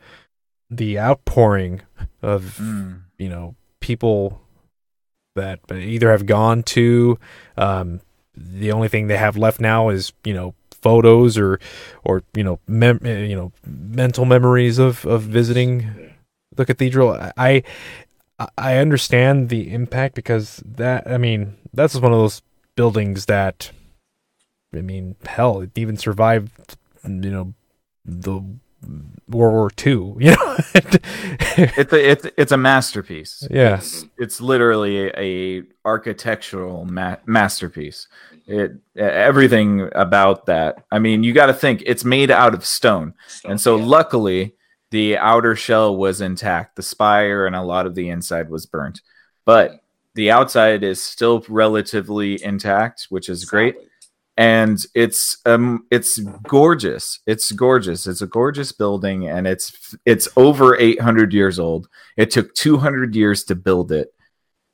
the 0.70 0.98
outpouring 0.98 1.80
of 2.22 2.58
Mm. 2.60 3.02
you 3.18 3.28
know 3.28 3.54
people 3.80 4.40
that 5.34 5.60
either 5.70 6.10
have 6.10 6.26
gone 6.26 6.62
to 6.64 7.18
um 7.56 8.00
the 8.36 8.72
only 8.72 8.88
thing 8.88 9.06
they 9.06 9.16
have 9.16 9.36
left 9.36 9.60
now 9.60 9.88
is 9.90 10.12
you 10.24 10.34
know 10.34 10.54
photos 10.70 11.36
or 11.38 11.58
or 12.04 12.22
you 12.34 12.44
know 12.44 12.58
mem- 12.66 13.00
you 13.04 13.34
know 13.36 13.52
mental 13.66 14.24
memories 14.24 14.78
of 14.78 15.04
of 15.06 15.22
visiting 15.22 16.12
the 16.54 16.64
cathedral 16.66 17.10
i 17.36 17.62
i 18.58 18.76
understand 18.76 19.48
the 19.48 19.72
impact 19.72 20.14
because 20.14 20.62
that 20.66 21.06
i 21.06 21.16
mean 21.16 21.56
that's 21.72 21.94
one 21.96 22.12
of 22.12 22.18
those 22.18 22.40
buildings 22.76 23.26
that 23.26 23.70
i 24.74 24.80
mean 24.80 25.16
hell 25.26 25.60
it 25.60 25.70
even 25.76 25.96
survived 25.96 26.76
you 27.04 27.30
know 27.30 27.54
the 28.04 28.40
World 29.28 29.54
War 29.54 29.70
II. 29.84 30.14
You 30.18 30.30
know, 30.32 30.56
it's 31.58 31.92
a 31.92 32.10
it's 32.10 32.26
it's 32.36 32.52
a 32.52 32.56
masterpiece. 32.56 33.46
Yeah, 33.50 33.76
it's, 33.76 34.04
it's 34.18 34.40
literally 34.40 35.08
a, 35.08 35.12
a 35.16 35.62
architectural 35.84 36.84
ma- 36.84 37.16
masterpiece. 37.26 38.08
It 38.46 38.76
everything 38.96 39.88
about 39.92 40.46
that. 40.46 40.84
I 40.90 40.98
mean, 40.98 41.22
you 41.22 41.32
got 41.32 41.46
to 41.46 41.54
think 41.54 41.82
it's 41.86 42.04
made 42.04 42.30
out 42.30 42.54
of 42.54 42.64
stone, 42.64 43.14
stone 43.26 43.52
and 43.52 43.60
so 43.60 43.76
yeah. 43.76 43.84
luckily 43.84 44.54
the 44.90 45.18
outer 45.18 45.56
shell 45.56 45.96
was 45.96 46.20
intact. 46.20 46.76
The 46.76 46.82
spire 46.82 47.46
and 47.46 47.56
a 47.56 47.62
lot 47.62 47.86
of 47.86 47.94
the 47.94 48.08
inside 48.08 48.50
was 48.50 48.66
burnt, 48.66 49.00
but 49.44 49.80
the 50.14 50.30
outside 50.30 50.82
is 50.82 51.02
still 51.02 51.44
relatively 51.48 52.42
intact, 52.42 53.06
which 53.10 53.28
is 53.28 53.44
great 53.44 53.76
and 54.36 54.84
it's 54.94 55.38
um 55.46 55.86
it's 55.90 56.18
gorgeous. 56.18 57.20
It's 57.26 57.52
gorgeous. 57.52 58.06
It's 58.06 58.20
a 58.20 58.26
gorgeous 58.26 58.72
building 58.72 59.28
and 59.28 59.46
it's 59.46 59.94
it's 60.04 60.28
over 60.36 60.78
800 60.78 61.32
years 61.32 61.58
old. 61.58 61.88
It 62.16 62.30
took 62.30 62.54
200 62.54 63.14
years 63.14 63.44
to 63.44 63.54
build 63.54 63.92
it. 63.92 64.12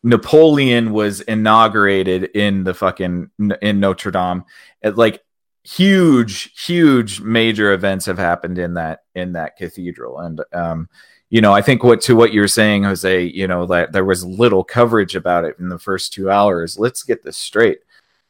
Napoleon 0.03 0.93
was 0.93 1.21
inaugurated 1.21 2.25
in 2.35 2.65
the 2.65 2.75
fucking 2.75 3.31
in 3.61 3.81
notre 3.81 4.11
dame. 4.11 4.45
It, 4.83 4.97
like 4.97 5.23
huge 5.65 6.61
huge 6.67 7.21
major 7.21 7.73
events 7.73 8.07
have 8.07 8.19
happened 8.19 8.59
in 8.59 8.75
that 8.75 9.01
in 9.15 9.33
that 9.35 9.57
cathedral. 9.57 10.19
And 10.19 10.41
um 10.53 10.89
you 11.31 11.41
know 11.41 11.53
i 11.53 11.63
think 11.63 11.83
what 11.83 12.01
to 12.03 12.15
what 12.15 12.33
you're 12.35 12.47
saying 12.47 12.83
jose 12.85 13.23
you 13.23 13.49
know 13.49 13.65
that 13.65 13.91
there 13.93 14.05
was 14.05 14.23
little 14.23 14.63
coverage 14.63 15.17
about 15.17 15.45
it 15.45 15.57
in 15.61 15.69
the 15.69 15.79
first 15.79 16.13
two 16.13 16.29
hours. 16.29 16.81
Let's 16.81 17.05
get 17.05 17.23
this 17.23 17.37
straight 17.37 17.79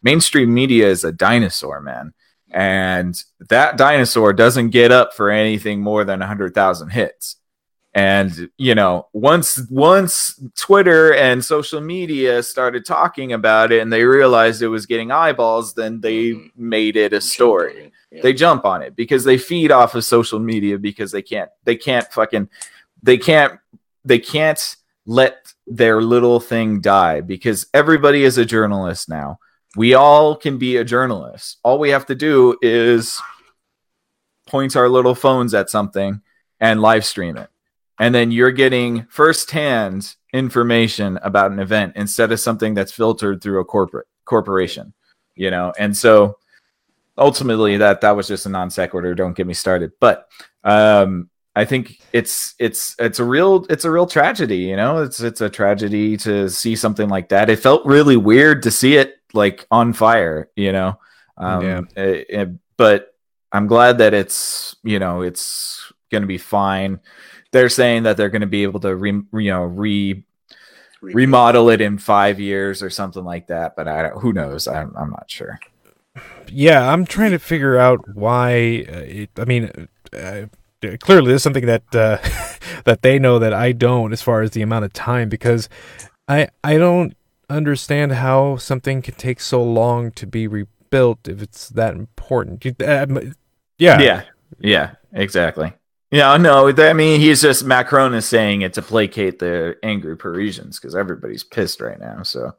mainstream 0.02 0.52
media 0.52 0.88
is 0.88 1.04
a 1.04 1.12
dinosaur, 1.12 1.80
man. 1.80 2.12
And 2.50 3.20
that 3.48 3.76
dinosaur 3.76 4.32
doesn't 4.32 4.70
get 4.70 4.92
up 4.92 5.14
for 5.14 5.30
anything 5.30 5.80
more 5.80 6.04
than 6.04 6.20
100,000 6.20 6.90
hits. 6.90 7.36
And 7.94 8.48
you 8.56 8.74
know, 8.74 9.08
once 9.12 9.60
once 9.70 10.40
Twitter 10.56 11.12
and 11.12 11.44
social 11.44 11.80
media 11.82 12.42
started 12.42 12.86
talking 12.86 13.34
about 13.34 13.70
it 13.70 13.82
and 13.82 13.92
they 13.92 14.04
realized 14.04 14.62
it 14.62 14.68
was 14.68 14.86
getting 14.86 15.10
eyeballs, 15.10 15.74
then 15.74 16.00
they 16.00 16.30
mm-hmm. 16.30 16.68
made 16.68 16.96
it 16.96 17.12
a 17.12 17.20
story. 17.20 17.92
Yeah. 18.10 18.22
They 18.22 18.32
jump 18.32 18.64
on 18.64 18.80
it 18.80 18.96
because 18.96 19.24
they 19.24 19.36
feed 19.36 19.70
off 19.70 19.94
of 19.94 20.04
social 20.06 20.38
media 20.38 20.78
because 20.78 21.12
they 21.12 21.20
can't 21.20 21.50
they 21.64 21.76
can't 21.76 22.10
fucking 22.10 22.48
they 23.02 23.18
can't 23.18 23.58
they 24.06 24.18
can't 24.18 24.76
let 25.04 25.52
their 25.66 26.00
little 26.00 26.40
thing 26.40 26.80
die 26.80 27.20
because 27.20 27.66
everybody 27.74 28.24
is 28.24 28.38
a 28.38 28.44
journalist 28.44 29.10
now 29.10 29.38
we 29.76 29.94
all 29.94 30.36
can 30.36 30.58
be 30.58 30.76
a 30.76 30.84
journalist. 30.84 31.58
All 31.62 31.78
we 31.78 31.90
have 31.90 32.06
to 32.06 32.14
do 32.14 32.56
is 32.60 33.20
point 34.46 34.76
our 34.76 34.88
little 34.88 35.14
phones 35.14 35.54
at 35.54 35.70
something 35.70 36.20
and 36.60 36.82
live 36.82 37.04
stream 37.04 37.36
it. 37.36 37.48
And 37.98 38.14
then 38.14 38.30
you're 38.30 38.50
getting 38.50 39.06
firsthand 39.08 40.16
information 40.32 41.18
about 41.22 41.52
an 41.52 41.58
event 41.58 41.94
instead 41.96 42.32
of 42.32 42.40
something 42.40 42.74
that's 42.74 42.92
filtered 42.92 43.42
through 43.42 43.60
a 43.60 43.64
corporate 43.64 44.06
corporation, 44.24 44.92
you 45.34 45.50
know? 45.50 45.72
And 45.78 45.96
so 45.96 46.38
ultimately 47.16 47.76
that 47.78 48.00
that 48.00 48.16
was 48.16 48.28
just 48.28 48.46
a 48.46 48.48
non 48.48 48.70
sequitur. 48.70 49.14
Don't 49.14 49.36
get 49.36 49.46
me 49.46 49.54
started. 49.54 49.92
But 50.00 50.28
um 50.64 51.30
I 51.54 51.66
think 51.66 52.00
it's 52.12 52.54
it's 52.58 52.96
it's 52.98 53.18
a 53.18 53.24
real 53.24 53.66
it's 53.68 53.84
a 53.84 53.90
real 53.90 54.06
tragedy, 54.06 54.58
you 54.58 54.76
know. 54.76 55.02
It's 55.02 55.20
it's 55.20 55.42
a 55.42 55.50
tragedy 55.50 56.16
to 56.18 56.48
see 56.48 56.74
something 56.76 57.10
like 57.10 57.28
that. 57.28 57.50
It 57.50 57.58
felt 57.58 57.84
really 57.84 58.16
weird 58.16 58.62
to 58.62 58.70
see 58.70 58.96
it 58.96 59.11
like 59.34 59.66
on 59.70 59.92
fire, 59.92 60.50
you 60.56 60.72
know. 60.72 60.98
Um, 61.36 61.62
yeah. 61.62 61.80
It, 61.96 62.26
it, 62.28 62.48
but 62.76 63.14
I'm 63.52 63.66
glad 63.66 63.98
that 63.98 64.14
it's 64.14 64.76
you 64.82 64.98
know 64.98 65.22
it's 65.22 65.92
going 66.10 66.22
to 66.22 66.28
be 66.28 66.38
fine. 66.38 67.00
They're 67.52 67.68
saying 67.68 68.04
that 68.04 68.16
they're 68.16 68.30
going 68.30 68.40
to 68.42 68.46
be 68.46 68.62
able 68.62 68.80
to 68.80 68.94
re, 68.94 69.10
you 69.10 69.50
know 69.50 69.62
re 69.62 70.24
remodel 71.00 71.68
it 71.70 71.80
in 71.80 71.98
five 71.98 72.40
years 72.40 72.82
or 72.82 72.90
something 72.90 73.24
like 73.24 73.48
that. 73.48 73.76
But 73.76 73.88
I 73.88 74.02
don't, 74.02 74.20
who 74.20 74.32
knows? 74.32 74.68
I'm, 74.68 74.94
I'm 74.96 75.10
not 75.10 75.30
sure. 75.30 75.58
Yeah, 76.48 76.90
I'm 76.92 77.04
trying 77.06 77.32
to 77.32 77.38
figure 77.38 77.78
out 77.78 78.00
why. 78.14 78.84
Uh, 78.88 78.98
it, 78.98 79.30
I 79.38 79.44
mean, 79.44 79.88
uh, 80.12 80.46
clearly 81.00 81.28
there's 81.28 81.42
something 81.42 81.66
that 81.66 81.82
uh, 81.94 82.18
that 82.84 83.02
they 83.02 83.18
know 83.18 83.38
that 83.38 83.52
I 83.52 83.72
don't, 83.72 84.12
as 84.12 84.22
far 84.22 84.42
as 84.42 84.50
the 84.52 84.62
amount 84.62 84.84
of 84.84 84.92
time, 84.92 85.28
because 85.28 85.68
I 86.28 86.48
I 86.62 86.76
don't 86.76 87.14
understand 87.56 88.12
how 88.12 88.56
something 88.56 89.02
can 89.02 89.14
take 89.14 89.40
so 89.40 89.62
long 89.62 90.10
to 90.12 90.26
be 90.26 90.46
rebuilt 90.46 91.28
if 91.28 91.42
it's 91.42 91.68
that 91.70 91.94
important. 91.94 92.64
Uh, 92.66 93.06
yeah. 93.78 94.00
Yeah. 94.00 94.22
Yeah, 94.60 94.94
exactly. 95.12 95.72
Yeah, 96.10 96.36
no, 96.36 96.68
I 96.68 96.92
mean, 96.92 97.20
he's 97.20 97.40
just 97.40 97.64
Macron 97.64 98.12
is 98.12 98.26
saying 98.26 98.60
it 98.60 98.74
to 98.74 98.82
placate 98.82 99.38
the 99.38 99.78
angry 99.82 100.14
Parisians 100.14 100.78
because 100.78 100.94
everybody's 100.94 101.42
pissed 101.42 101.80
right 101.80 101.98
now. 101.98 102.22
So, 102.22 102.54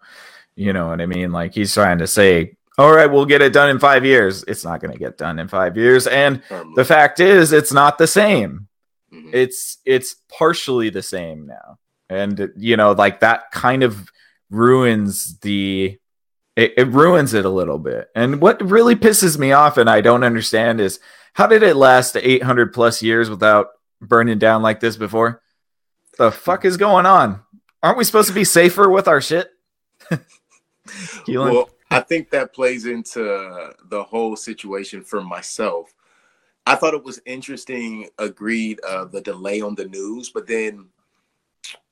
you 0.55 0.73
know 0.73 0.87
what 0.87 1.01
I 1.01 1.05
mean? 1.05 1.31
Like, 1.31 1.53
he's 1.53 1.71
trying 1.71 1.99
to 1.99 2.07
say, 2.07 2.57
all 2.79 2.91
right, 2.91 3.05
we'll 3.05 3.25
get 3.25 3.43
it 3.43 3.53
done 3.53 3.69
in 3.69 3.77
five 3.77 4.03
years. 4.03 4.43
It's 4.47 4.65
not 4.65 4.81
going 4.81 4.91
to 4.91 4.97
get 4.99 5.19
done 5.19 5.37
in 5.37 5.47
five 5.47 5.77
years. 5.77 6.07
And 6.07 6.41
the 6.75 6.83
fact 6.83 7.19
is, 7.19 7.53
it's 7.53 7.71
not 7.71 7.99
the 7.99 8.07
same. 8.07 8.67
Mm-hmm. 9.13 9.29
It's 9.31 9.77
it's 9.85 10.15
partially 10.27 10.89
the 10.89 11.03
same 11.03 11.45
now, 11.45 11.77
and 12.09 12.51
you 12.57 12.75
know, 12.75 12.93
like 12.93 13.19
that 13.19 13.51
kind 13.51 13.83
of 13.83 14.09
ruins 14.53 15.37
the 15.39 15.97
it, 16.55 16.73
it, 16.77 16.87
ruins 16.89 17.33
it 17.33 17.45
a 17.45 17.49
little 17.49 17.79
bit. 17.79 18.09
And 18.13 18.39
what 18.39 18.61
really 18.61 18.95
pisses 18.95 19.39
me 19.39 19.51
off 19.51 19.77
and 19.77 19.89
I 19.89 20.01
don't 20.01 20.23
understand 20.23 20.79
is 20.79 20.99
how 21.33 21.47
did 21.47 21.63
it 21.63 21.75
last 21.75 22.15
800 22.15 22.73
plus 22.73 23.01
years 23.01 23.27
without 23.27 23.69
burning 23.99 24.37
down 24.37 24.61
like 24.61 24.79
this 24.79 24.95
before? 24.95 25.41
The 26.19 26.31
fuck 26.31 26.63
is 26.63 26.77
going 26.77 27.07
on? 27.07 27.41
Aren't 27.81 27.97
we 27.97 28.03
supposed 28.03 28.27
to 28.27 28.35
be 28.35 28.43
safer 28.43 28.87
with 28.87 29.07
our 29.07 29.19
shit? 29.19 29.49
well, 31.27 31.69
I 31.89 32.01
think 32.01 32.29
that 32.29 32.53
plays 32.53 32.85
into 32.85 33.73
the 33.89 34.03
whole 34.03 34.35
situation 34.35 35.03
for 35.03 35.23
myself. 35.23 35.91
I 36.67 36.75
thought 36.75 36.93
it 36.93 37.03
was 37.03 37.19
interesting, 37.25 38.09
agreed, 38.19 38.79
uh, 38.87 39.05
the 39.05 39.21
delay 39.21 39.59
on 39.61 39.73
the 39.73 39.85
news, 39.85 40.29
but 40.29 40.47
then 40.47 40.89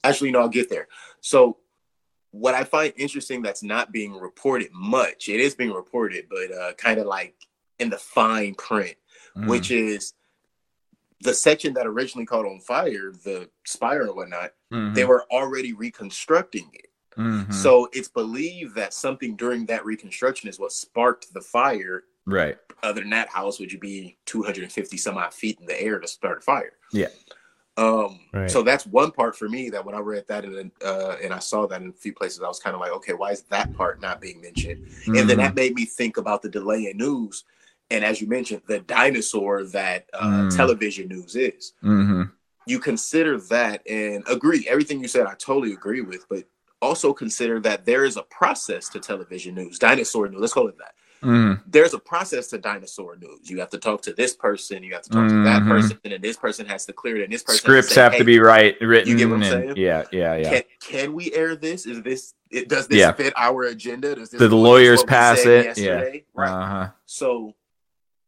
actually, 0.03 0.31
no, 0.31 0.41
I'll 0.41 0.49
get 0.49 0.69
there. 0.69 0.87
So 1.19 1.57
what 2.31 2.55
I 2.55 2.63
find 2.63 2.93
interesting 2.97 3.41
that's 3.41 3.63
not 3.63 3.91
being 3.91 4.13
reported 4.13 4.69
much, 4.73 5.29
it 5.29 5.39
is 5.39 5.55
being 5.55 5.71
reported, 5.71 6.25
but 6.29 6.51
uh, 6.51 6.73
kind 6.73 6.99
of 6.99 7.05
like 7.05 7.35
in 7.79 7.89
the 7.89 7.97
fine 7.97 8.55
print, 8.55 8.95
mm. 9.37 9.47
which 9.47 9.69
is 9.69 10.13
the 11.21 11.33
section 11.33 11.73
that 11.73 11.87
originally 11.87 12.25
caught 12.25 12.45
on 12.45 12.59
fire, 12.59 13.11
the 13.23 13.49
spire 13.65 14.03
and 14.03 14.15
whatnot, 14.15 14.51
mm-hmm. 14.71 14.93
they 14.93 15.05
were 15.05 15.25
already 15.31 15.73
reconstructing 15.73 16.69
it. 16.73 16.87
Mm-hmm. 17.17 17.51
So 17.51 17.89
it's 17.91 18.07
believed 18.07 18.75
that 18.75 18.93
something 18.93 19.35
during 19.35 19.65
that 19.67 19.85
reconstruction 19.85 20.49
is 20.49 20.59
what 20.59 20.71
sparked 20.71 21.33
the 21.33 21.41
fire. 21.41 22.03
Right. 22.25 22.57
Other 22.81 23.01
than 23.01 23.09
that, 23.11 23.29
how 23.29 23.45
else 23.45 23.59
would 23.59 23.71
you 23.71 23.79
be 23.79 24.17
250 24.25 24.97
some 24.97 25.17
odd 25.17 25.33
feet 25.33 25.59
in 25.59 25.65
the 25.65 25.79
air 25.79 25.99
to 25.99 26.07
start 26.07 26.39
a 26.39 26.41
fire? 26.41 26.73
Yeah. 26.91 27.07
Um, 27.77 28.19
right. 28.33 28.51
So 28.51 28.63
that's 28.63 28.85
one 28.85 29.11
part 29.11 29.35
for 29.35 29.47
me 29.47 29.69
that 29.69 29.85
when 29.85 29.95
I 29.95 29.99
read 29.99 30.25
that 30.27 30.43
and 30.43 30.71
uh, 30.83 31.15
and 31.23 31.33
I 31.33 31.39
saw 31.39 31.67
that 31.67 31.81
in 31.81 31.89
a 31.89 31.93
few 31.93 32.13
places, 32.13 32.41
I 32.41 32.47
was 32.47 32.59
kind 32.59 32.75
of 32.75 32.81
like, 32.81 32.91
okay, 32.91 33.13
why 33.13 33.31
is 33.31 33.43
that 33.43 33.73
part 33.73 34.01
not 34.01 34.19
being 34.19 34.41
mentioned? 34.41 34.85
Mm-hmm. 34.85 35.15
And 35.15 35.29
then 35.29 35.37
that 35.37 35.49
mm-hmm. 35.49 35.55
made 35.55 35.75
me 35.75 35.85
think 35.85 36.17
about 36.17 36.41
the 36.41 36.49
delay 36.49 36.89
in 36.89 36.97
news, 36.97 37.45
and 37.89 38.03
as 38.03 38.21
you 38.21 38.27
mentioned, 38.27 38.63
the 38.67 38.79
dinosaur 38.79 39.63
that 39.65 40.09
uh, 40.13 40.23
mm. 40.23 40.55
television 40.55 41.07
news 41.07 41.35
is. 41.35 41.73
Mm-hmm. 41.83 42.23
You 42.67 42.79
consider 42.79 43.39
that 43.39 43.81
and 43.89 44.23
agree 44.29 44.65
everything 44.69 45.01
you 45.01 45.07
said. 45.07 45.25
I 45.25 45.33
totally 45.33 45.73
agree 45.73 46.01
with, 46.01 46.27
but 46.29 46.45
also 46.81 47.13
consider 47.13 47.59
that 47.61 47.85
there 47.85 48.05
is 48.05 48.17
a 48.17 48.23
process 48.23 48.89
to 48.89 48.99
television 48.99 49.55
news, 49.55 49.79
dinosaur 49.79 50.27
news. 50.27 50.41
Let's 50.41 50.53
call 50.53 50.67
it 50.67 50.77
that. 50.77 50.93
Mm. 51.23 51.61
There's 51.67 51.93
a 51.93 51.99
process 51.99 52.47
to 52.47 52.57
dinosaur 52.57 53.15
news. 53.15 53.49
You 53.49 53.59
have 53.59 53.69
to 53.69 53.77
talk 53.77 54.01
to 54.03 54.13
this 54.13 54.35
person, 54.35 54.83
you 54.83 54.93
have 54.93 55.03
to 55.03 55.09
talk 55.09 55.19
mm-hmm. 55.19 55.43
to 55.43 55.49
that 55.49 55.61
mm-hmm. 55.61 55.69
person, 55.69 55.99
and 56.03 56.23
this 56.23 56.37
person 56.37 56.65
has 56.65 56.85
to 56.87 56.93
clear 56.93 57.17
it, 57.17 57.23
and 57.23 57.33
this 57.33 57.43
person 57.43 57.59
scripts 57.59 57.93
say, 57.93 58.01
have 58.01 58.13
hey, 58.13 58.19
to 58.19 58.23
be 58.23 58.39
right 58.39 58.75
written. 58.81 59.09
You 59.09 59.17
get 59.17 59.29
what 59.29 59.35
I'm 59.35 59.43
saying? 59.43 59.73
Yeah, 59.77 60.03
yeah, 60.11 60.35
yeah. 60.35 60.49
Can, 60.49 60.63
can, 60.81 61.13
we 61.13 61.31
air 61.33 61.55
this? 61.55 61.85
Is 61.85 62.01
this 62.01 62.33
it? 62.49 62.69
Does 62.69 62.87
this 62.87 62.97
yeah. 62.97 63.11
fit 63.11 63.33
our 63.37 63.63
agenda? 63.63 64.15
Does 64.15 64.31
this 64.31 64.39
the 64.39 64.49
lawyers 64.49 65.03
pass 65.03 65.45
it? 65.45 65.77
Yeah, 65.77 66.09
right. 66.33 66.49
Uh-huh. 66.49 66.89
So, 67.05 67.53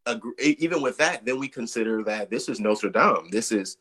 agree, 0.06 0.56
even 0.60 0.82
with 0.82 0.98
that, 0.98 1.26
then 1.26 1.40
we 1.40 1.48
consider 1.48 2.04
that 2.04 2.30
this 2.30 2.48
is 2.48 2.60
Notre 2.60 2.90
Dame. 2.90 3.30
This 3.32 3.52
is 3.52 3.78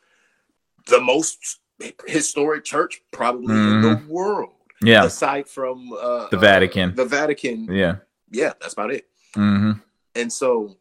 the 0.87 1.01
most 1.01 1.61
historic 2.07 2.65
church 2.65 3.03
probably 3.11 3.55
mm-hmm. 3.55 3.75
in 3.75 3.83
the 3.83 3.89
mm-hmm. 3.97 4.09
world. 4.09 4.55
Yeah, 4.81 5.05
aside 5.05 5.49
from 5.49 5.93
uh, 5.93 6.29
the 6.31 6.39
Vatican. 6.39 6.93
Uh, 6.93 6.95
the 6.95 7.05
Vatican. 7.05 7.69
Yeah 7.71 7.97
yeah, 8.33 8.53
that's 8.61 8.73
about 8.73 8.93
it. 8.93 9.07
Mm-hmm. 9.37 9.73
And 10.15 10.33
so 10.33 10.77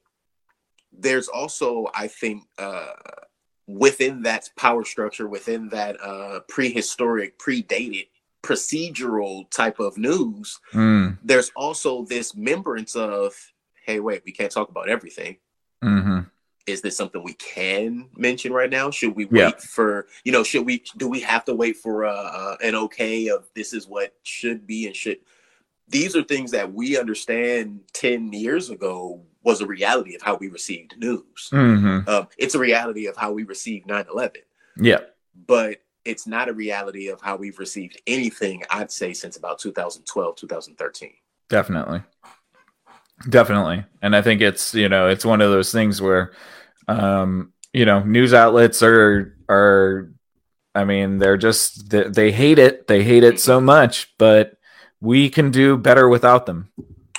there's 0.92 1.28
also, 1.28 1.88
I 1.94 2.08
think, 2.08 2.44
uh, 2.58 2.94
within 3.68 4.24
that 4.24 4.50
power 4.58 4.84
structure, 4.84 5.28
within 5.28 5.70
that 5.70 6.02
uh, 6.02 6.40
prehistoric, 6.50 7.38
predated, 7.38 8.08
procedural 8.44 9.50
type 9.52 9.80
of 9.80 9.98
news, 9.98 10.60
mm. 10.74 11.18
there's 11.24 11.52
also 11.56 12.04
this 12.06 12.36
membrance 12.36 12.96
of, 12.96 13.34
hey, 13.86 14.00
wait, 14.00 14.24
we 14.26 14.32
can't 14.32 14.52
talk 14.52 14.70
about 14.70 14.90
everything. 14.90 15.38
Mm-hmm. 15.84 16.20
is 16.68 16.82
this 16.82 16.96
something 16.96 17.24
we 17.24 17.34
can 17.34 18.08
mention 18.16 18.54
right 18.54 18.70
now? 18.70 18.92
Should 18.92 19.16
we 19.16 19.26
wait 19.26 19.40
Yeah. 19.40 19.52
for 19.58 20.08
you 20.24 20.32
know? 20.32 20.44
Should 20.44 20.66
we 20.66 20.84
do 20.96 21.08
we 21.08 21.20
have 21.22 21.44
to 21.46 21.56
wait 21.56 21.78
for 21.78 22.06
uh, 22.06 22.14
uh, 22.14 22.58
an 22.62 22.76
okay 22.76 23.30
of 23.30 23.50
this 23.56 23.74
is 23.74 23.88
what 23.88 24.14
should 24.22 24.68
be 24.68 24.86
and 24.86 24.96
should? 24.96 25.18
These 25.92 26.16
are 26.16 26.24
things 26.24 26.52
that 26.52 26.72
we 26.74 26.98
understand 26.98 27.82
ten 27.94 28.32
years 28.34 28.70
ago 28.70 29.22
was 29.44 29.62
a 29.62 29.66
reality 29.66 30.16
of 30.16 30.22
how 30.22 30.36
we 30.36 30.48
received 30.50 30.96
news. 30.98 31.50
hmm 31.50 32.00
Um, 32.08 32.28
it's 32.38 32.56
a 32.56 32.60
reality 32.60 33.08
of 33.08 33.18
how 33.18 33.32
we 33.32 33.44
received 33.44 33.88
9-11 33.88 34.38
Yeah. 34.78 35.00
but 35.48 35.78
it's 36.06 36.26
not 36.28 36.50
a 36.50 36.54
reality 36.54 37.08
of 37.10 37.22
how 37.22 37.36
we've 37.38 37.60
received 37.60 38.00
anything 38.08 38.64
i'd 38.72 38.92
say 38.92 39.14
since 39.14 39.38
about 39.38 39.60
2012 39.60 40.36
2013 40.36 41.12
Definitely. 41.50 42.02
Definitely. 43.30 43.84
And 44.02 44.16
I 44.16 44.22
think 44.22 44.42
it's, 44.42 44.74
you 44.74 44.90
know, 44.90 45.08
it's 45.10 45.26
one 45.26 45.42
of 45.42 45.52
those 45.52 45.72
things 45.72 46.02
where 46.02 46.32
um, 46.88 47.54
you 47.74 47.86
know, 47.86 48.00
news 48.04 48.34
outlets 48.34 48.82
are 48.84 49.38
are 49.50 50.12
I 50.74 50.86
mean, 50.86 51.18
they're 51.20 51.38
just 51.38 51.90
they, 51.90 52.04
they 52.10 52.32
hate 52.32 52.58
it. 52.60 52.88
They 52.88 53.04
hate 53.04 53.24
it 53.24 53.40
so 53.40 53.60
much, 53.62 54.14
but 54.18 54.54
we 55.02 55.30
can 55.30 55.52
do 55.52 55.76
better 55.78 56.08
without 56.08 56.46
them. 56.46 56.70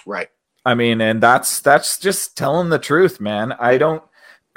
right 0.07 0.29
I 0.65 0.75
mean, 0.75 1.01
and 1.01 1.21
that's 1.21 1.61
that's 1.61 1.99
just 1.99 2.37
telling 2.37 2.69
the 2.71 2.79
truth, 2.79 3.21
man. 3.21 3.53
I 3.53 3.79
don't 3.79 4.03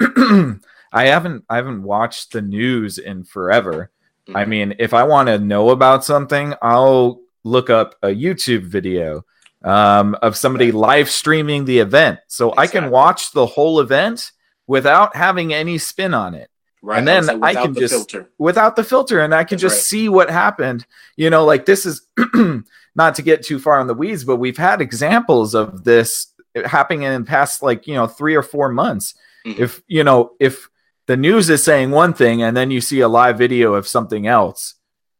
I 0.92 1.06
haven't 1.06 1.44
I 1.50 1.56
haven't 1.56 1.82
watched 1.82 2.32
the 2.32 2.42
news 2.42 2.98
in 2.98 3.24
forever. 3.24 3.90
I 4.34 4.44
Mhm. 4.44 4.48
mean, 4.48 4.74
if 4.78 4.94
I 4.94 5.02
want 5.04 5.28
to 5.28 5.38
know 5.38 5.70
about 5.70 6.04
something, 6.04 6.54
I'll 6.62 7.20
look 7.44 7.70
up 7.70 7.94
a 8.02 8.08
YouTube 8.08 8.64
video 8.64 9.24
um, 9.64 10.16
of 10.22 10.36
somebody 10.36 10.70
live 10.70 11.10
streaming 11.10 11.64
the 11.64 11.78
event. 11.80 12.20
So 12.28 12.54
I 12.56 12.66
can 12.68 12.90
watch 12.90 13.32
the 13.32 13.46
whole 13.46 13.80
event 13.80 14.30
without 14.68 15.16
having 15.16 15.52
any 15.52 15.78
spin 15.78 16.14
on 16.14 16.34
it, 16.34 16.50
right 16.86 16.98
and 16.98 17.06
then 17.08 17.24
So 17.24 17.42
I 17.42 17.54
can 17.54 17.72
the 17.74 17.80
just- 17.80 17.92
filter 17.94 18.30
without 18.38 18.76
the 18.76 18.84
filter, 18.84 19.20
and 19.20 19.34
I 19.34 19.44
can 19.44 19.56
That's 19.56 19.62
just 19.62 19.76
right. 19.76 19.82
see 19.84 20.08
what 20.08 20.30
happened. 20.30 20.86
You 21.16 21.28
know, 21.30 21.44
like 21.44 21.66
this 21.66 21.84
is 21.84 22.06
not 22.94 23.16
to 23.16 23.22
get 23.22 23.42
too 23.44 23.58
far 23.58 23.78
on 23.80 23.86
the 23.88 23.94
weeds, 23.94 24.24
but 24.24 24.36
we've 24.36 24.56
had 24.56 24.80
examples 24.80 25.54
of 25.54 25.84
this 25.84 26.32
happening 26.64 27.02
in 27.02 27.22
the 27.22 27.26
past, 27.26 27.62
like, 27.62 27.86
you 27.86 27.94
know, 27.94 28.06
three 28.06 28.34
or 28.34 28.42
four 28.42 28.68
months. 28.70 29.14
Mhm. 29.46 29.58
If, 29.58 29.82
you 29.86 30.04
know, 30.04 30.30
if 30.40 30.70
the 31.06 31.16
news 31.16 31.50
is 31.50 31.62
saying 31.62 31.90
one 31.90 32.14
thing 32.14 32.42
and 32.42 32.56
then 32.56 32.70
you 32.70 32.80
see 32.80 33.00
a 33.00 33.08
live 33.08 33.36
video 33.36 33.74
of 33.74 33.86
something 33.86 34.26
else, 34.26 34.74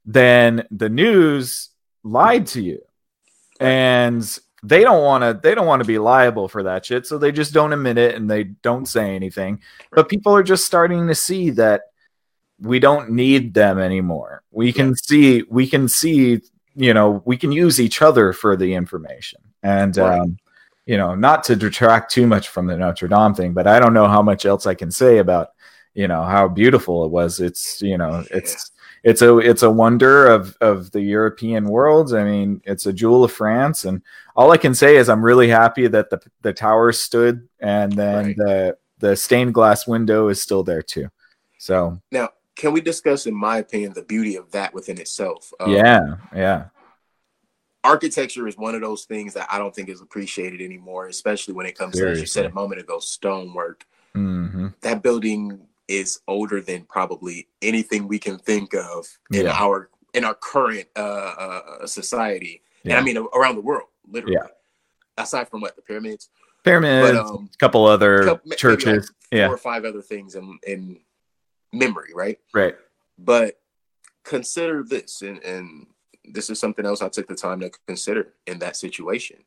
then 0.06 0.66
the 0.70 0.88
news 0.88 1.68
lied 2.02 2.46
to 2.48 2.62
you. 2.62 2.80
And 3.60 4.22
they 4.66 4.82
don't 4.82 5.02
want 5.04 5.22
to 5.22 5.38
they 5.42 5.54
don't 5.54 5.66
want 5.66 5.80
to 5.82 5.86
be 5.86 5.98
liable 5.98 6.48
for 6.48 6.62
that 6.64 6.84
shit, 6.86 7.06
so 7.06 7.18
they 7.18 7.32
just 7.32 7.52
don't 7.52 7.72
admit 7.72 7.98
it 7.98 8.14
and 8.14 8.30
they 8.30 8.44
don't 8.44 8.86
say 8.86 9.14
anything. 9.14 9.60
But 9.92 10.08
people 10.08 10.34
are 10.34 10.42
just 10.42 10.66
starting 10.66 11.06
to 11.08 11.14
see 11.14 11.50
that 11.50 11.82
we 12.60 12.78
don't 12.78 13.10
need 13.10 13.54
them 13.54 13.78
anymore. 13.78 14.42
We 14.50 14.72
can 14.72 14.94
see 14.96 15.42
we 15.48 15.66
can 15.68 15.88
see, 15.88 16.40
you 16.74 16.94
know, 16.94 17.22
we 17.24 17.36
can 17.36 17.52
use 17.52 17.80
each 17.80 18.02
other 18.02 18.32
for 18.32 18.56
the 18.56 18.74
information. 18.74 19.40
And 19.62 19.96
Right. 19.96 20.18
um 20.18 20.38
you 20.86 20.96
know, 20.96 21.16
not 21.16 21.42
to 21.44 21.56
detract 21.56 22.12
too 22.12 22.28
much 22.28 22.48
from 22.48 22.68
the 22.68 22.76
Notre 22.76 23.08
Dame 23.08 23.34
thing, 23.34 23.52
but 23.52 23.66
I 23.66 23.80
don't 23.80 23.92
know 23.92 24.06
how 24.06 24.22
much 24.22 24.46
else 24.46 24.66
I 24.66 24.74
can 24.74 24.92
say 24.92 25.18
about, 25.18 25.48
you 25.94 26.06
know, 26.06 26.22
how 26.22 26.46
beautiful 26.46 27.04
it 27.04 27.10
was. 27.10 27.40
It's, 27.40 27.82
you 27.82 27.98
know, 27.98 28.24
it's 28.30 28.70
it's 29.06 29.22
a 29.22 29.38
it's 29.38 29.62
a 29.62 29.70
wonder 29.70 30.26
of 30.26 30.56
of 30.60 30.90
the 30.90 31.00
European 31.00 31.68
world. 31.68 32.12
I 32.12 32.24
mean, 32.24 32.60
it's 32.64 32.86
a 32.86 32.92
jewel 32.92 33.22
of 33.24 33.32
France, 33.32 33.84
and 33.84 34.02
all 34.34 34.50
I 34.50 34.56
can 34.56 34.74
say 34.74 34.96
is 34.96 35.08
I'm 35.08 35.24
really 35.24 35.48
happy 35.48 35.86
that 35.86 36.10
the 36.10 36.20
the 36.42 36.52
tower 36.52 36.92
stood, 36.92 37.48
and 37.60 37.96
then 37.96 38.16
Right. 38.26 38.36
the 38.36 38.76
the 38.98 39.14
stained 39.14 39.54
glass 39.54 39.86
window 39.86 40.28
is 40.28 40.42
still 40.42 40.64
there 40.64 40.82
too. 40.82 41.08
So 41.58 42.00
now 42.10 42.30
can 42.56 42.72
we 42.72 42.80
discuss 42.80 43.26
in 43.26 43.34
my 43.34 43.58
opinion 43.58 43.92
the 43.92 44.02
beauty 44.02 44.36
of 44.36 44.50
that 44.50 44.74
within 44.74 44.98
itself 45.00 45.52
Um, 45.60 45.72
yeah, 45.72 46.00
yeah, 46.34 46.64
architecture 47.84 48.48
is 48.48 48.56
one 48.56 48.74
of 48.74 48.80
those 48.80 49.04
things 49.04 49.34
that 49.34 49.46
i 49.50 49.58
don't 49.58 49.74
think 49.74 49.88
is 49.88 50.00
appreciated 50.00 50.60
anymore 50.60 51.06
especially 51.06 51.54
when 51.54 51.66
it 51.66 51.78
comes 51.78 51.94
to 51.96 52.08
as 52.10 52.20
you 52.20 52.26
said 52.26 52.44
a 52.46 52.52
moment 52.52 52.80
ago 52.80 52.98
stonework 52.98 53.86
hmm 54.14 54.68
that 54.80 55.02
building 55.02 55.60
is 55.88 56.20
older 56.26 56.60
than 56.60 56.84
probably 56.84 57.48
anything 57.62 58.08
we 58.08 58.18
can 58.18 58.38
think 58.38 58.74
of 58.74 59.06
in 59.32 59.46
our 59.46 59.90
in 60.14 60.24
our 60.24 60.34
current 60.34 60.86
uh, 60.96 61.00
uh 61.00 61.86
society. 61.86 62.62
And 62.84 62.94
i 62.94 63.00
mean 63.02 63.18
around 63.34 63.56
the 63.56 63.62
world 63.62 63.88
literally. 64.08 64.36
Yeah. 64.36 65.22
aside 65.22 65.48
from 65.48 65.60
what 65.60 65.76
the 65.76 65.82
pyramids? 65.82 66.28
Pyramids, 66.64 67.10
but 67.10 67.16
um 67.16 67.50
a 67.52 67.58
couple 67.58 67.86
other 67.86 68.24
couple- 68.24 68.40
maybe 68.44 68.50
like 68.50 68.58
churches. 68.58 69.08
four 69.08 69.38
yeah, 69.38 69.48
or 69.48 69.56
five 69.56 69.84
other 69.84 70.02
things 70.02 70.34
in 70.34 70.58
in 70.66 70.98
memory 71.72 72.12
right? 72.14 72.38
Right. 72.54 72.76
but 73.18 73.58
consider 74.24 74.82
this 74.82 75.22
and 75.22 75.42
and 75.42 75.86
this 76.24 76.50
is 76.50 76.58
something 76.58 76.84
else 76.84 77.02
i 77.02 77.08
took 77.08 77.28
the 77.28 77.34
time 77.34 77.60
to 77.60 77.70
consider 77.86 78.34
in 78.46 78.58
that 78.60 78.76
situation. 78.76 79.38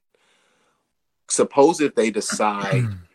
Suppose 1.29 1.79
if 1.79 1.93
they 1.95 2.09
decide 2.09 2.87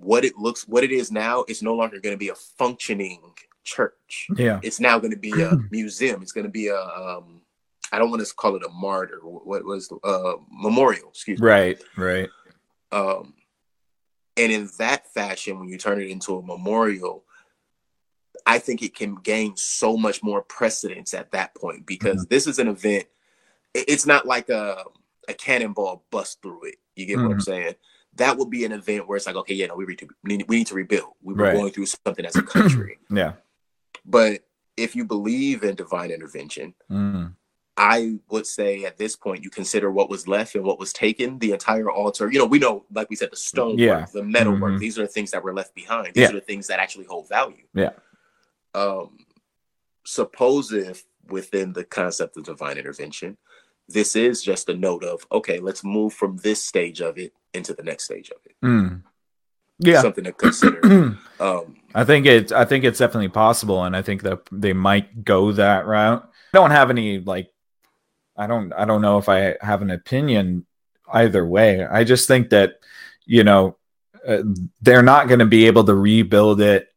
what 0.00 0.24
it 0.24 0.36
looks 0.38 0.66
what 0.68 0.84
it 0.84 0.92
is 0.92 1.10
now 1.10 1.44
it's 1.48 1.62
no 1.62 1.74
longer 1.74 1.98
going 2.00 2.14
to 2.14 2.18
be 2.18 2.28
a 2.28 2.34
functioning 2.34 3.20
church. 3.64 4.28
Yeah, 4.36 4.60
it's 4.62 4.80
now 4.80 4.98
going 4.98 5.10
to 5.10 5.18
be 5.18 5.42
a 5.42 5.56
museum. 5.70 6.22
It's 6.22 6.32
going 6.32 6.46
to 6.46 6.50
be 6.50 6.68
a 6.68 6.80
um 6.80 7.42
i 7.90 7.98
don't 7.98 8.10
want 8.10 8.24
to 8.26 8.34
call 8.34 8.54
it 8.56 8.62
a 8.64 8.68
martyr. 8.68 9.18
What 9.22 9.64
was 9.64 9.88
the 9.88 9.96
uh 10.04 10.36
memorial 10.50 11.08
excuse 11.10 11.40
me. 11.40 11.46
Right, 11.48 11.82
right. 11.96 12.28
um 12.92 13.34
and 14.36 14.52
in 14.52 14.68
that 14.78 15.12
fashion 15.12 15.58
when 15.58 15.68
you 15.68 15.78
turn 15.78 16.00
it 16.00 16.08
into 16.08 16.36
a 16.38 16.42
memorial 16.42 17.24
i 18.46 18.58
think 18.58 18.82
it 18.82 18.94
can 18.94 19.16
gain 19.16 19.56
so 19.56 19.96
much 19.96 20.22
more 20.22 20.42
precedence 20.42 21.12
at 21.12 21.32
that 21.32 21.54
point 21.54 21.84
because 21.86 22.24
this 22.26 22.46
is 22.46 22.58
an 22.58 22.68
event 22.68 23.04
it's 23.74 24.06
not 24.06 24.26
like 24.26 24.48
a 24.48 24.84
a 25.28 25.34
cannonball 25.34 26.04
bust 26.10 26.40
through 26.40 26.64
it. 26.64 26.76
You 26.96 27.04
get 27.04 27.18
what 27.18 27.32
i'm 27.32 27.38
Mhm. 27.38 27.42
saying 27.42 27.74
that 28.18 28.36
would 28.36 28.50
be 28.50 28.64
an 28.64 28.72
event 28.72 29.08
where 29.08 29.16
it's 29.16 29.26
like 29.26 29.36
okay 29.36 29.54
yeah 29.54 29.66
no 29.66 29.74
we 29.76 29.86
need 29.86 29.98
to, 29.98 30.08
we 30.22 30.36
need, 30.36 30.66
to 30.66 30.74
rebuild 30.74 31.12
we 31.22 31.34
were 31.34 31.44
Right. 31.44 31.54
going 31.56 31.72
through 31.72 31.86
something 31.86 32.24
as 32.26 32.36
a 32.36 32.42
country 32.42 32.98
Yeah. 33.10 33.32
but 34.04 34.42
if 34.76 34.94
you 34.94 35.04
believe 35.04 35.62
in 35.64 35.74
divine 35.74 36.10
intervention 36.10 36.74
Mm. 36.90 37.34
I 37.80 38.18
would 38.30 38.44
say 38.44 38.84
at 38.84 38.96
this 38.98 39.14
point 39.14 39.44
you 39.44 39.50
consider 39.50 39.90
what 39.92 40.10
was 40.10 40.26
left 40.26 40.56
and 40.56 40.64
what 40.64 40.80
was 40.80 40.92
taken, 40.92 41.38
the 41.38 41.52
entire 41.52 41.88
altar. 41.88 42.28
You 42.28 42.40
know, 42.40 42.44
we 42.44 42.58
know, 42.58 42.84
like 42.92 43.08
we 43.08 43.14
said, 43.14 43.30
the 43.30 43.36
stone 43.36 43.78
Yeah. 43.78 44.00
work, 44.00 44.10
the 44.10 44.24
metal 44.24 44.54
work. 44.58 44.72
Mhm. 44.72 44.78
These 44.80 44.98
are 44.98 45.02
the 45.02 45.14
things 45.16 45.30
that 45.30 45.44
were 45.44 45.54
left 45.54 45.76
behind. 45.76 46.12
These 46.12 46.22
Yeah. 46.22 46.30
are 46.30 46.40
the 46.40 46.48
things 46.50 46.66
that 46.66 46.80
actually 46.80 47.04
hold 47.04 47.28
value. 47.28 47.66
Yeah. 47.74 47.92
Um, 48.74 49.18
suppose 50.04 50.72
if 50.72 51.04
within 51.28 51.72
the 51.72 51.84
concept 51.84 52.36
of 52.36 52.42
divine 52.44 52.78
intervention, 52.78 53.36
this 53.88 54.16
is 54.16 54.42
just 54.42 54.68
a 54.68 54.74
note 54.74 55.04
of 55.04 55.26
okay, 55.32 55.58
let's 55.58 55.82
move 55.82 56.12
from 56.12 56.36
this 56.38 56.62
stage 56.62 57.00
of 57.00 57.18
it 57.18 57.32
into 57.54 57.74
the 57.74 57.82
next 57.82 58.04
stage 58.04 58.30
of 58.30 58.38
it. 58.44 58.54
Mm. 58.64 59.02
Yeah. 59.78 60.02
Something 60.02 60.24
to 60.24 60.32
consider. 60.32 60.80
um, 61.40 61.76
I 61.94 62.04
think 62.04 62.26
it. 62.26 62.52
I 62.52 62.64
think 62.64 62.84
it's 62.84 62.98
definitely 62.98 63.28
possible, 63.28 63.84
and 63.84 63.96
I 63.96 64.02
think 64.02 64.22
that 64.22 64.40
they 64.50 64.72
might 64.72 65.24
go 65.24 65.52
that 65.52 65.86
route. 65.86 66.28
I 66.52 66.58
don't 66.58 66.70
have 66.70 66.90
any 66.90 67.20
like. 67.20 67.50
I 68.36 68.46
don't. 68.46 68.72
I 68.72 68.84
don't 68.84 69.02
know 69.02 69.18
if 69.18 69.28
I 69.28 69.56
have 69.60 69.82
an 69.82 69.90
opinion 69.90 70.66
either 71.10 71.46
way. 71.46 71.84
I 71.84 72.04
just 72.04 72.28
think 72.28 72.50
that 72.50 72.80
you 73.24 73.44
know 73.44 73.76
uh, 74.26 74.42
they're 74.82 75.02
not 75.02 75.28
going 75.28 75.40
to 75.40 75.46
be 75.46 75.66
able 75.66 75.84
to 75.84 75.94
rebuild 75.94 76.60
it 76.60 76.88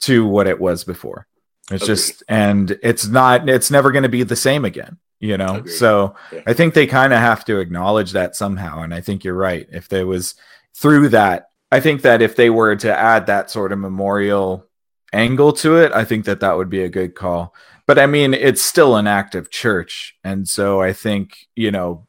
to 0.00 0.26
what 0.26 0.46
it 0.46 0.60
was 0.60 0.84
before. 0.84 1.26
It's 1.70 1.84
Agreed. 1.84 1.86
just, 1.86 2.22
and 2.28 2.78
it's 2.82 3.06
not. 3.06 3.48
It's 3.48 3.70
never 3.70 3.92
going 3.92 4.02
to 4.02 4.08
be 4.08 4.24
the 4.24 4.36
same 4.36 4.64
again. 4.64 4.98
You 5.20 5.36
know. 5.36 5.56
Agreed. 5.56 5.72
So 5.72 6.14
Yeah. 6.32 6.42
I 6.46 6.54
think 6.54 6.74
they 6.74 6.86
kind 6.86 7.12
of 7.12 7.20
have 7.20 7.44
to 7.44 7.60
acknowledge 7.60 8.12
that 8.12 8.34
somehow. 8.34 8.82
And 8.82 8.92
I 8.94 9.00
think 9.00 9.22
you're 9.22 9.34
right. 9.34 9.66
If 9.70 9.88
there 9.88 10.06
was 10.06 10.34
through 10.74 11.10
that, 11.10 11.50
I 11.70 11.80
think 11.80 12.02
that 12.02 12.22
if 12.22 12.36
they 12.36 12.50
were 12.50 12.74
to 12.76 12.98
add 12.98 13.26
that 13.26 13.50
sort 13.50 13.72
of 13.72 13.78
memorial 13.78 14.66
angle 15.12 15.52
to 15.52 15.76
it, 15.76 15.92
I 15.92 16.04
think 16.04 16.24
that 16.24 16.40
that 16.40 16.56
would 16.56 16.70
be 16.70 16.82
a 16.82 16.88
good 16.88 17.14
call. 17.14 17.54
But 17.86 17.98
I 17.98 18.06
mean, 18.06 18.34
it's 18.34 18.62
still 18.62 18.96
an 18.96 19.06
active 19.06 19.50
church. 19.50 20.16
And 20.24 20.48
so 20.48 20.80
I 20.80 20.92
think, 20.92 21.48
you 21.56 21.70
know, 21.70 22.06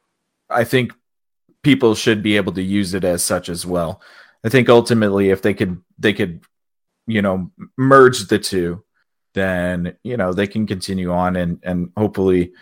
I 0.50 0.64
think 0.64 0.94
people 1.64 1.96
should 1.96 2.24
be 2.24 2.38
able 2.38 2.54
to 2.54 2.62
use 2.62 2.94
it 2.94 3.04
as 3.04 3.24
such 3.24 3.50
as 3.50 3.66
well. 3.66 4.02
I 4.44 4.50
think 4.50 4.70
ultimately 4.70 5.30
if 5.30 5.42
they 5.42 5.54
could 5.54 5.82
they 6.00 6.14
could, 6.14 6.44
you 7.08 7.22
know, 7.22 7.52
merge 7.78 8.28
the 8.28 8.40
two, 8.40 8.84
then, 9.34 9.96
you 10.04 10.18
know, 10.18 10.34
they 10.34 10.48
can 10.48 10.66
continue 10.68 11.12
on 11.12 11.36
and 11.36 11.60
and 11.64 11.92
hopefully 11.96 12.54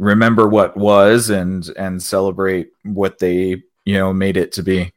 remember 0.00 0.48
what 0.48 0.76
was 0.76 1.28
and 1.30 1.68
and 1.76 2.02
celebrate 2.02 2.70
what 2.84 3.18
they, 3.18 3.62
you 3.84 3.94
know, 3.94 4.12
made 4.12 4.36
it 4.36 4.50
to 4.52 4.62
be. 4.62 4.92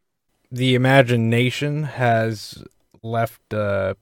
the 0.52 0.76
imagination 0.76 1.84
has 1.84 2.64
left 3.02 3.54
uh 3.54 3.94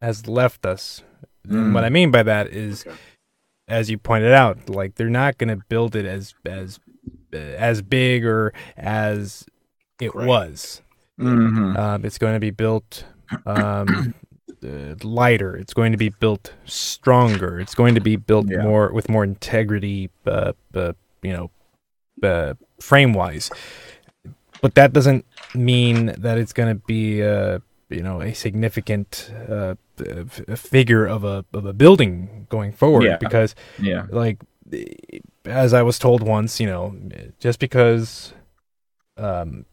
has 0.00 0.26
left 0.28 0.66
us. 0.66 1.02
Mm. 1.48 1.72
What 1.74 1.84
I 1.84 1.88
mean 1.90 2.10
by 2.10 2.22
that 2.24 2.48
is 2.48 2.84
Okay. 2.86 2.96
as 3.68 3.88
you 3.90 3.98
pointed 3.98 4.32
out, 4.32 4.68
like 4.68 4.94
they're 4.96 5.08
not 5.22 5.38
going 5.38 5.48
to 5.56 5.64
build 5.68 5.96
it 5.96 6.04
as 6.06 6.34
as 6.44 6.78
as 7.32 7.80
big 7.82 8.24
or 8.26 8.52
as 8.76 9.46
it 10.00 10.14
Right. 10.14 10.26
was. 10.26 10.82
Mhm. 11.20 11.76
Um, 11.78 12.04
it's 12.04 12.18
going 12.18 12.34
to 12.34 12.40
be 12.40 12.50
built 12.50 13.04
um, 13.46 14.14
uh, 14.64 14.94
lighter. 15.02 15.56
It's 15.56 15.74
going 15.74 15.92
to 15.92 15.98
be 15.98 16.08
built 16.08 16.54
stronger. 16.64 17.60
It's 17.60 17.74
going 17.74 17.94
to 17.94 18.00
be 18.00 18.16
built 18.16 18.46
Yeah. 18.48 18.62
more 18.62 18.92
with 18.92 19.08
more 19.08 19.24
integrity. 19.24 20.10
Uh, 20.26 20.52
uh, 20.74 20.92
you 21.22 21.32
know, 21.32 21.50
uh, 22.22 22.54
frame 22.80 23.12
wise. 23.14 23.50
But 24.60 24.74
that 24.74 24.92
doesn't 24.92 25.24
mean 25.54 26.14
that 26.18 26.38
it's 26.38 26.52
going 26.52 26.68
to 26.68 26.80
be, 26.86 27.22
uh, 27.22 27.58
you 27.90 28.02
know, 28.02 28.20
a 28.22 28.32
significant 28.32 29.30
uh, 29.48 29.74
f- 30.00 30.58
figure 30.58 31.04
of 31.06 31.24
a 31.24 31.44
of 31.52 31.66
a 31.66 31.72
building 31.72 32.46
going 32.48 32.72
forward. 32.72 33.04
Yeah. 33.04 33.16
Because 33.18 33.54
Yeah. 33.80 34.06
like 34.10 34.38
as 35.44 35.74
I 35.74 35.82
was 35.82 35.98
told 35.98 36.22
once, 36.22 36.60
you 36.60 36.66
know, 36.66 36.94
just 37.40 37.58
because 37.58 38.32
um 39.16 39.66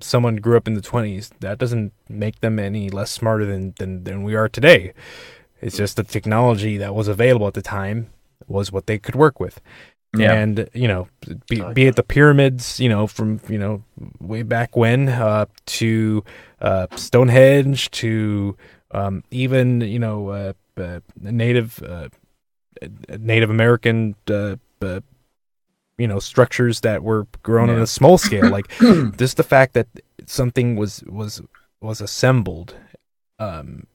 someone 0.00 0.36
grew 0.36 0.56
up 0.56 0.66
in 0.66 0.74
the 0.74 0.80
20s, 0.80 1.30
that 1.40 1.58
doesn't 1.58 1.92
make 2.08 2.40
them 2.40 2.58
any 2.58 2.90
less 2.90 3.10
smarter 3.10 3.44
than 3.44 3.74
than, 3.78 4.04
than 4.04 4.22
we 4.22 4.34
are 4.34 4.48
today. 4.48 4.92
It's 5.60 5.76
just 5.76 5.96
the 5.96 6.04
technology 6.04 6.76
that 6.76 6.94
was 6.94 7.08
available 7.08 7.46
at 7.46 7.54
the 7.54 7.62
time 7.62 8.10
was 8.46 8.70
what 8.70 8.86
they 8.86 8.98
could 8.98 9.14
work 9.14 9.40
with. 9.40 9.60
Yeah. 10.16 10.32
And, 10.32 10.68
you 10.74 10.86
know, 10.86 11.08
be, 11.48 11.60
be 11.72 11.86
it 11.86 11.96
the 11.96 12.02
pyramids, 12.02 12.78
you 12.78 12.88
know, 12.88 13.06
from, 13.06 13.40
you 13.48 13.58
know, 13.58 13.82
way 14.20 14.42
back 14.42 14.76
when, 14.76 15.08
uh, 15.08 15.46
to 15.66 16.22
uh, 16.60 16.86
Stonehenge, 16.94 17.90
to 17.92 18.56
um, 18.92 19.24
even, 19.30 19.80
you 19.80 19.98
know, 19.98 20.28
uh, 20.28 20.52
uh, 20.76 21.00
native 21.20 21.82
uh, 21.82 22.08
Native 23.18 23.50
American, 23.50 24.14
uh, 24.28 24.56
uh, 24.82 25.00
you 25.98 26.08
know, 26.08 26.18
structures 26.18 26.80
that 26.80 27.02
were 27.02 27.26
grown 27.42 27.70
on 27.70 27.78
a 27.80 27.86
small 27.86 28.18
scale. 28.18 28.48
Like 28.50 28.68
just 29.16 29.36
the 29.36 29.42
fact 29.44 29.74
that 29.74 29.86
something 30.26 30.76
was 30.76 31.02
was 31.06 31.40
was 31.80 32.00
assembled 32.00 32.74
um, 33.38 33.86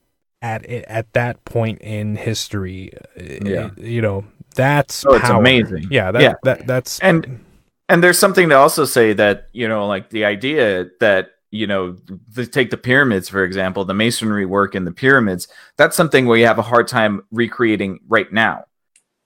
at 0.42 0.64
at 0.66 1.12
that 1.12 1.44
point 1.44 1.80
in 1.80 2.16
history. 2.16 2.92
uh, 3.18 3.22
Yeah. 3.44 3.70
you 3.76 4.00
know, 4.02 4.24
that's 4.54 5.04
Oh, 5.06 5.14
it's 5.14 5.24
power. 5.26 5.40
amazing. 5.40 5.88
Yeah, 5.90 6.10
that, 6.12 6.22
Yeah. 6.22 6.34
that 6.44 6.66
that's 6.66 6.98
And- 7.00 7.44
and 7.88 8.04
there's 8.04 8.18
something 8.20 8.48
to 8.50 8.54
also 8.56 8.84
say 8.84 9.12
that 9.14 9.48
you 9.52 9.66
know 9.66 9.86
like 9.88 10.10
the 10.10 10.24
idea 10.24 10.86
that 11.00 11.30
you 11.50 11.66
know 11.66 11.96
the, 12.32 12.46
take 12.46 12.70
the 12.70 12.76
pyramids 12.76 13.28
for 13.28 13.42
example 13.42 13.84
the 13.84 13.94
masonry 13.94 14.46
work 14.46 14.76
in 14.76 14.84
the 14.84 14.92
pyramids 14.92 15.48
that's 15.76 15.96
something 15.96 16.26
where 16.26 16.38
you 16.38 16.46
have 16.46 16.58
a 16.60 16.62
hard 16.62 16.86
time 16.86 17.20
recreating 17.32 17.98
right 18.06 18.32
now 18.32 18.64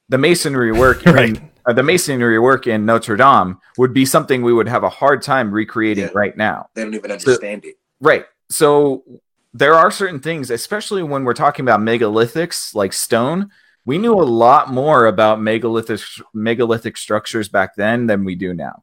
the 0.08 0.16
masonry 0.16 0.72
work 0.72 1.04
Right. 1.06 1.36
in, 1.36 1.50
uh, 1.66 1.72
the 1.72 1.82
masonry 1.82 2.38
work 2.38 2.66
in 2.66 2.84
notre 2.84 3.16
dame 3.16 3.58
would 3.78 3.92
be 3.94 4.04
something 4.04 4.42
we 4.42 4.52
would 4.52 4.68
have 4.68 4.84
a 4.84 4.88
hard 4.90 5.22
time 5.22 5.50
recreating 5.50 6.04
Yeah. 6.04 6.10
right 6.14 6.36
now 6.36 6.68
They 6.74 6.82
don't 6.84 6.94
even 6.94 7.10
understand 7.10 7.64
it. 7.64 7.76
Right. 8.00 8.26
So 8.50 9.04
there 9.52 9.74
are 9.74 9.90
certain 9.90 10.20
things, 10.20 10.50
especially 10.50 11.02
when 11.02 11.24
we're 11.24 11.32
talking 11.34 11.64
about 11.64 11.80
megalithics 11.80 12.74
like 12.74 12.92
stone. 12.92 13.50
We 13.86 13.98
knew 13.98 14.14
a 14.14 14.24
lot 14.24 14.70
more 14.72 15.06
about 15.06 15.40
megalithic 15.40 16.00
megalithic 16.32 16.96
structures 16.96 17.48
back 17.48 17.76
then 17.76 18.06
than 18.06 18.24
we 18.24 18.34
do 18.34 18.52
now, 18.54 18.82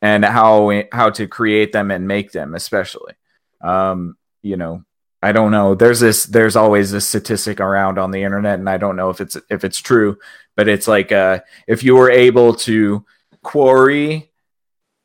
and 0.00 0.24
how 0.24 0.82
how 0.92 1.10
to 1.10 1.26
create 1.28 1.72
them 1.72 1.90
and 1.90 2.06
make 2.08 2.32
them, 2.32 2.54
especially. 2.54 3.14
Um, 3.60 4.16
you 4.42 4.56
know, 4.56 4.84
I 5.22 5.32
don't 5.32 5.52
know. 5.52 5.74
There's 5.74 6.00
this. 6.00 6.24
There's 6.24 6.56
always 6.56 6.90
this 6.90 7.06
statistic 7.06 7.60
around 7.60 7.98
on 7.98 8.10
the 8.10 8.22
internet, 8.24 8.58
and 8.58 8.68
I 8.68 8.76
don't 8.76 8.96
know 8.96 9.10
if 9.10 9.20
it's 9.20 9.36
if 9.50 9.62
it's 9.64 9.78
true, 9.78 10.18
but 10.56 10.68
it's 10.68 10.88
like 10.88 11.12
uh, 11.12 11.40
if 11.68 11.84
you 11.84 11.94
were 11.96 12.10
able 12.10 12.54
to 12.56 13.04
quarry, 13.42 14.30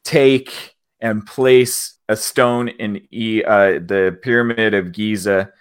take, 0.04 0.76
and 1.00 1.26
place 1.26 1.98
a 2.10 2.16
stone 2.16 2.68
in 2.70 3.08
e, 3.12 3.44
uh, 3.44 3.74
the 3.80 4.18
pyramid 4.22 4.74
of 4.74 4.92
Giza 4.92 5.52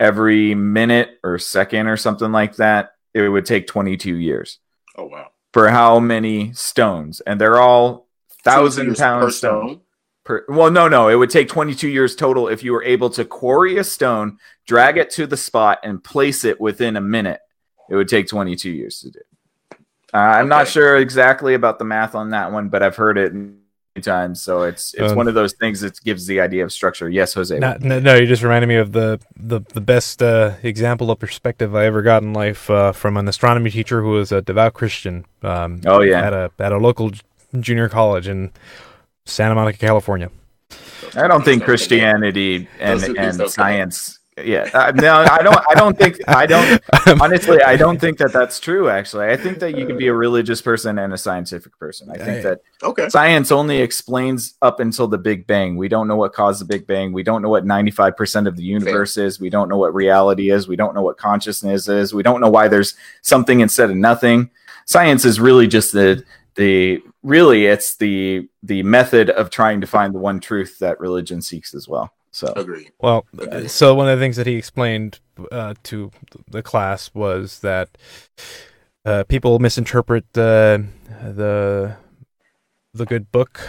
every 0.00 0.54
minute 0.54 1.18
or 1.22 1.38
second 1.38 1.86
or 1.86 1.96
something 1.96 2.32
like 2.32 2.56
that, 2.56 2.92
it 3.14 3.28
would 3.28 3.46
take 3.46 3.66
22 3.68 4.16
years 4.16 4.58
Oh 4.96 5.06
wow. 5.06 5.28
for 5.52 5.68
how 5.68 6.00
many 6.00 6.52
stones? 6.54 7.20
And 7.20 7.40
they're 7.40 7.60
all 7.60 8.08
thousand 8.44 8.96
pound 8.96 9.32
stones. 9.32 9.36
stone. 9.36 9.80
Per, 10.24 10.44
well, 10.48 10.70
no, 10.70 10.86
no, 10.88 11.08
it 11.08 11.16
would 11.16 11.30
take 11.30 11.48
22 11.48 11.88
years 11.88 12.14
total 12.14 12.46
if 12.48 12.62
you 12.62 12.72
were 12.72 12.84
able 12.84 13.10
to 13.10 13.24
quarry 13.24 13.78
a 13.78 13.84
stone, 13.84 14.38
drag 14.66 14.96
it 14.96 15.10
to 15.10 15.26
the 15.26 15.36
spot, 15.36 15.80
and 15.82 16.02
place 16.02 16.44
it 16.44 16.60
within 16.60 16.96
a 16.96 17.00
minute. 17.00 17.40
It 17.90 17.96
would 17.96 18.08
take 18.08 18.28
22 18.28 18.70
years 18.70 19.00
to 19.00 19.10
do. 19.10 19.20
Uh, 20.14 20.18
I'm 20.18 20.48
not 20.48 20.68
sure 20.68 20.96
exactly 20.96 21.54
about 21.54 21.78
the 21.78 21.84
math 21.84 22.14
on 22.14 22.30
that 22.30 22.52
one, 22.52 22.68
but 22.68 22.82
I've 22.82 22.94
heard 22.96 23.18
it 23.18 23.32
many 23.34 23.56
times. 24.02 24.42
So 24.42 24.62
it's 24.62 24.94
it's 24.94 25.10
Um, 25.10 25.16
one 25.16 25.26
of 25.26 25.34
those 25.34 25.54
things 25.54 25.80
that 25.80 25.98
gives 26.04 26.26
the 26.26 26.40
idea 26.40 26.64
of 26.64 26.72
structure. 26.72 27.08
Yes, 27.08 27.34
Jose. 27.34 27.58
No, 27.58 27.76
no, 27.80 27.98
no, 27.98 28.14
you 28.14 28.26
just 28.26 28.42
reminded 28.42 28.68
me 28.68 28.76
of 28.76 28.92
the 28.92 29.18
the, 29.36 29.60
the 29.60 29.80
best 29.80 30.22
uh, 30.22 30.52
example 30.62 31.10
of 31.10 31.18
perspective 31.18 31.74
I 31.74 31.86
ever 31.86 32.02
got 32.02 32.22
in 32.22 32.32
life 32.32 32.70
uh, 32.70 32.92
from 32.92 33.16
an 33.16 33.26
astronomy 33.26 33.70
teacher 33.70 34.02
who 34.02 34.10
was 34.10 34.30
a 34.30 34.40
devout 34.42 34.74
Christian. 34.74 35.24
Um, 35.42 35.80
Oh, 35.86 36.00
yeah. 36.02 36.20
at 36.26 36.32
a 36.32 36.50
at 36.60 36.72
a 36.72 36.78
local 36.78 37.10
junior 37.58 37.88
college 37.88 38.28
in 38.28 38.52
Santa 39.26 39.54
Monica, 39.54 39.78
California. 39.78 40.30
I 41.14 41.28
don't 41.28 41.44
think 41.44 41.64
Christianity 41.64 42.68
and, 42.80 43.02
and 43.18 43.50
science. 43.50 44.18
Yeah, 44.42 44.70
uh, 44.72 44.92
no, 44.94 45.26
I 45.30 45.42
don't. 45.42 45.58
I 45.70 45.74
don't 45.74 45.96
think. 45.98 46.16
I 46.26 46.46
don't. 46.46 46.82
Honestly, 47.20 47.60
I 47.62 47.76
don't 47.76 48.00
think 48.00 48.16
that 48.16 48.32
that's 48.32 48.58
true. 48.58 48.88
Actually, 48.88 49.26
I 49.26 49.36
think 49.36 49.58
that 49.58 49.76
you 49.76 49.86
can 49.86 49.98
be 49.98 50.06
a 50.06 50.14
religious 50.14 50.62
person 50.62 50.98
and 50.98 51.12
a 51.12 51.18
scientific 51.18 51.78
person. 51.78 52.10
I 52.10 52.16
think 52.16 52.42
that 52.42 52.60
Okay. 52.82 53.10
science 53.10 53.52
only 53.52 53.82
explains 53.82 54.54
up 54.62 54.80
until 54.80 55.06
the 55.06 55.18
Big 55.18 55.46
Bang. 55.46 55.76
We 55.76 55.86
don't 55.86 56.08
know 56.08 56.16
what 56.16 56.32
caused 56.32 56.62
the 56.62 56.64
Big 56.64 56.86
Bang. 56.86 57.12
We 57.12 57.22
don't 57.22 57.42
know 57.42 57.50
what 57.50 57.66
ninety-five 57.66 58.16
percent 58.16 58.46
of 58.48 58.56
the 58.56 58.62
universe 58.62 59.18
is. 59.18 59.38
We 59.38 59.50
don't 59.50 59.68
know 59.68 59.76
what 59.76 59.94
reality 59.94 60.50
is. 60.50 60.66
We 60.66 60.76
don't 60.76 60.94
know 60.94 61.02
what 61.02 61.18
consciousness 61.18 61.86
is. 61.86 62.14
We 62.14 62.22
don't 62.22 62.40
know 62.40 62.50
why 62.50 62.68
there's 62.68 62.94
something 63.20 63.60
instead 63.60 63.90
of 63.90 63.96
nothing. 63.96 64.48
Science 64.86 65.26
is 65.26 65.40
really 65.40 65.66
just 65.66 65.92
the 65.92 66.24
the 66.54 67.02
really 67.22 67.66
it's 67.66 67.96
the 67.96 68.48
the 68.62 68.82
method 68.82 69.30
of 69.30 69.50
trying 69.50 69.80
to 69.80 69.86
find 69.86 70.14
the 70.14 70.18
one 70.18 70.40
truth 70.40 70.78
that 70.80 71.00
religion 71.00 71.40
seeks 71.42 71.74
as 71.74 71.88
well. 71.88 72.10
So 72.30 72.52
Agree. 72.56 72.88
Well, 73.00 73.26
Okay. 73.38 73.64
uh, 73.64 73.68
so 73.68 73.94
one 73.94 74.08
of 74.08 74.18
the 74.18 74.24
things 74.24 74.36
that 74.36 74.46
he 74.46 74.54
explained 74.56 75.20
uh, 75.50 75.74
to 75.84 76.10
the 76.48 76.62
class 76.62 77.10
was 77.14 77.60
that 77.60 77.90
uh, 79.04 79.24
people 79.24 79.58
misinterpret 79.58 80.24
the 80.32 80.86
the 81.22 81.96
the 82.94 83.06
good 83.06 83.30
book. 83.32 83.60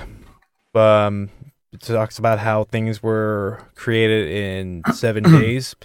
Um, 0.76 1.30
it 1.72 1.82
talks 1.82 2.18
about 2.20 2.39
how 2.39 2.63
things 2.63 3.02
were 3.04 3.60
created 3.76 4.30
in 4.30 4.84
seven 4.94 5.24
days. 5.24 5.76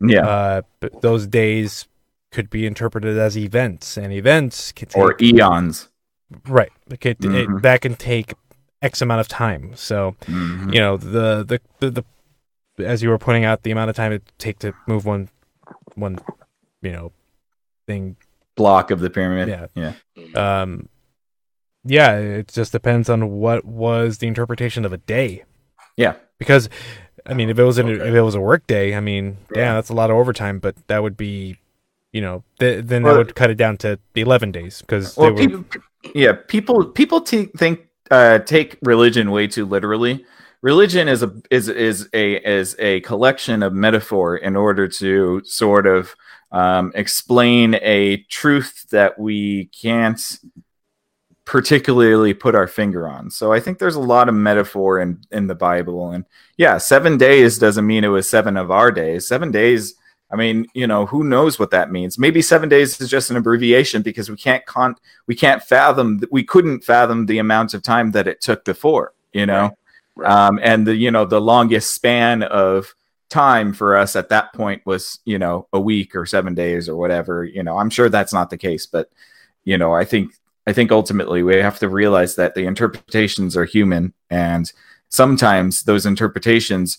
yeah, 0.00 0.26
Uh, 0.26 0.62
but 0.80 1.00
those 1.02 1.26
days 1.26 1.88
could 2.30 2.50
be 2.50 2.66
interpreted 2.66 3.18
as 3.18 3.36
events, 3.36 3.96
and 3.96 4.12
events 4.12 4.72
can 4.72 4.88
take 4.88 5.02
or 5.02 5.16
eons. 5.20 5.88
Right. 6.46 6.70
It 6.90 7.00
could, 7.00 7.24
it- 7.24 7.62
that 7.62 7.80
can 7.80 7.94
take 7.96 8.34
X 8.82 9.02
amount 9.02 9.20
of 9.20 9.28
time. 9.28 9.72
So 9.74 10.14
Mhm. 10.26 10.72
you 10.74 10.80
know 10.80 10.96
the, 10.96 11.44
the 11.44 11.60
the 11.80 12.04
the 12.76 12.86
as 12.86 13.02
you 13.02 13.08
were 13.08 13.18
pointing 13.18 13.44
out 13.44 13.62
the 13.64 13.70
amount 13.72 13.90
of 13.90 13.96
time 13.96 14.12
it 14.12 14.22
take 14.38 14.58
to 14.60 14.72
move 14.86 15.04
one 15.04 15.28
one 15.96 16.18
you 16.82 16.92
know 16.92 17.12
thing 17.86 18.16
Block 18.54 18.90
of 18.90 19.00
the 19.00 19.10
pyramid. 19.10 19.48
Yeah. 19.74 19.92
yeah. 20.14 20.60
Um 20.62 20.88
yeah 21.84 22.16
it 22.16 22.48
just 22.48 22.72
depends 22.72 23.08
on 23.08 23.30
what 23.38 23.64
was 23.64 24.18
the 24.18 24.26
interpretation 24.26 24.84
of 24.84 24.92
a 24.92 24.98
day 24.98 25.44
Yeah. 25.96 26.14
because 26.38 26.68
i 27.24 27.32
mean 27.34 27.48
if 27.50 27.58
it 27.58 27.62
was 27.62 27.78
an, 27.78 27.88
Okay. 27.88 28.08
if 28.08 28.14
it 28.14 28.20
was 28.20 28.34
a 28.34 28.40
work 28.40 28.66
day 28.66 28.94
i 28.96 29.00
mean 29.00 29.38
Yeah. 29.54 29.64
damn 29.64 29.74
that's 29.76 29.88
a 29.88 29.94
lot 29.94 30.10
of 30.10 30.16
overtime 30.16 30.58
but 30.58 30.74
that 30.88 31.02
would 31.04 31.16
be 31.16 31.56
you 32.12 32.20
know 32.20 32.42
th- 32.58 32.84
then 32.84 33.02
Well- 33.02 33.14
that 33.14 33.18
would 33.18 33.34
cut 33.34 33.50
it 33.50 33.56
down 33.56 33.76
to 33.78 33.98
11 34.14 34.52
days 34.52 34.80
because 34.80 35.16
Well, 35.16 35.34
they 35.34 35.46
were 35.46 35.62
people, 35.62 35.80
yeah, 36.14 36.32
people 36.46 36.84
people 36.86 37.20
t- 37.20 37.50
think 37.56 37.86
uh, 38.10 38.38
take 38.40 38.78
religion 38.82 39.30
way 39.30 39.46
too 39.46 39.66
literally. 39.66 40.24
Religion 40.62 41.06
is 41.08 41.22
a 41.22 41.32
is 41.50 41.68
is 41.68 42.08
a 42.12 42.36
is 42.36 42.74
a 42.78 43.00
collection 43.00 43.62
of 43.62 43.72
metaphor 43.72 44.36
in 44.36 44.56
order 44.56 44.88
to 44.88 45.42
sort 45.44 45.86
of 45.86 46.16
um, 46.50 46.90
explain 46.94 47.74
a 47.82 48.16
truth 48.28 48.86
that 48.90 49.18
we 49.18 49.66
can't 49.66 50.38
particularly 51.44 52.34
put 52.34 52.54
our 52.54 52.66
finger 52.66 53.08
on. 53.08 53.30
So 53.30 53.52
I 53.52 53.60
think 53.60 53.78
there's 53.78 53.94
a 53.94 54.00
lot 54.00 54.28
of 54.28 54.34
metaphor 54.34 54.98
in 55.00 55.20
in 55.30 55.46
the 55.46 55.54
Bible, 55.54 56.10
and 56.10 56.24
yeah, 56.56 56.78
seven 56.78 57.18
days 57.18 57.58
doesn't 57.58 57.86
mean 57.86 58.02
it 58.04 58.08
was 58.08 58.28
seven 58.28 58.56
of 58.56 58.70
our 58.70 58.90
days. 58.90 59.26
Seven 59.28 59.50
days. 59.50 59.94
I 60.30 60.36
mean, 60.36 60.66
you 60.74 60.86
know, 60.86 61.06
who 61.06 61.24
knows 61.24 61.58
what 61.58 61.70
that 61.70 61.90
means? 61.90 62.18
Maybe 62.18 62.42
seven 62.42 62.68
days 62.68 63.00
is 63.00 63.08
just 63.08 63.30
an 63.30 63.36
abbreviation 63.36 64.02
because 64.02 64.30
we 64.30 64.36
can't 64.36 64.64
con 64.66 64.94
we 65.26 65.34
can't 65.34 65.62
fathom 65.62 66.20
we 66.30 66.44
couldn't 66.44 66.84
fathom 66.84 67.26
the 67.26 67.38
amount 67.38 67.74
of 67.74 67.82
time 67.82 68.10
that 68.12 68.28
it 68.28 68.40
took 68.40 68.64
before 68.64 69.12
you 69.32 69.46
know 69.46 69.70
Right. 70.16 70.30
um 70.48 70.58
and 70.62 70.86
the 70.86 70.94
you 70.96 71.10
know 71.10 71.24
the 71.24 71.40
longest 71.40 71.94
span 71.94 72.42
of 72.42 72.94
time 73.28 73.72
for 73.74 73.96
us 73.96 74.16
at 74.16 74.30
that 74.30 74.52
point 74.54 74.84
was 74.86 75.20
you 75.24 75.38
know 75.38 75.66
a 75.72 75.78
week 75.80 76.16
or 76.16 76.24
seven 76.26 76.54
days 76.54 76.88
or 76.88 76.96
whatever 76.96 77.44
you 77.44 77.62
know 77.62 77.78
i'm 77.78 77.90
sure 77.90 78.08
that's 78.08 78.32
not 78.32 78.48
the 78.50 78.56
case 78.56 78.86
but 78.86 79.10
you 79.64 79.76
know 79.76 79.92
i 79.92 80.04
think 80.04 80.32
i 80.66 80.72
think 80.72 80.90
ultimately 80.90 81.42
we 81.42 81.56
have 81.56 81.78
to 81.78 81.88
realize 81.90 82.36
that 82.36 82.54
the 82.54 82.64
interpretations 82.64 83.54
are 83.56 83.66
human 83.66 84.12
and 84.30 84.72
sometimes 85.10 85.82
those 85.82 86.06
interpretations 86.06 86.98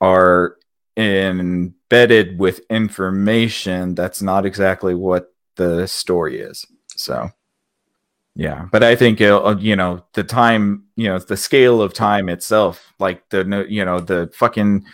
are 0.00 0.56
embedded 0.96 2.38
with 2.38 2.60
information 2.70 3.94
that's 3.94 4.22
not 4.22 4.46
exactly 4.46 4.94
what 4.94 5.32
the 5.56 5.86
story 5.86 6.40
is. 6.40 6.66
So, 6.96 7.30
yeah, 8.34 8.66
but 8.72 8.82
I 8.82 8.96
think 8.96 9.20
uh, 9.20 9.56
you 9.58 9.76
know 9.76 10.04
the 10.14 10.24
time, 10.24 10.84
you 10.96 11.08
know, 11.08 11.18
the 11.18 11.36
scale 11.36 11.80
of 11.82 11.92
time 11.94 12.28
itself, 12.28 12.92
like 12.98 13.28
the 13.30 13.66
you 13.68 13.84
know 13.84 14.00
the 14.00 14.30
fucking 14.34 14.84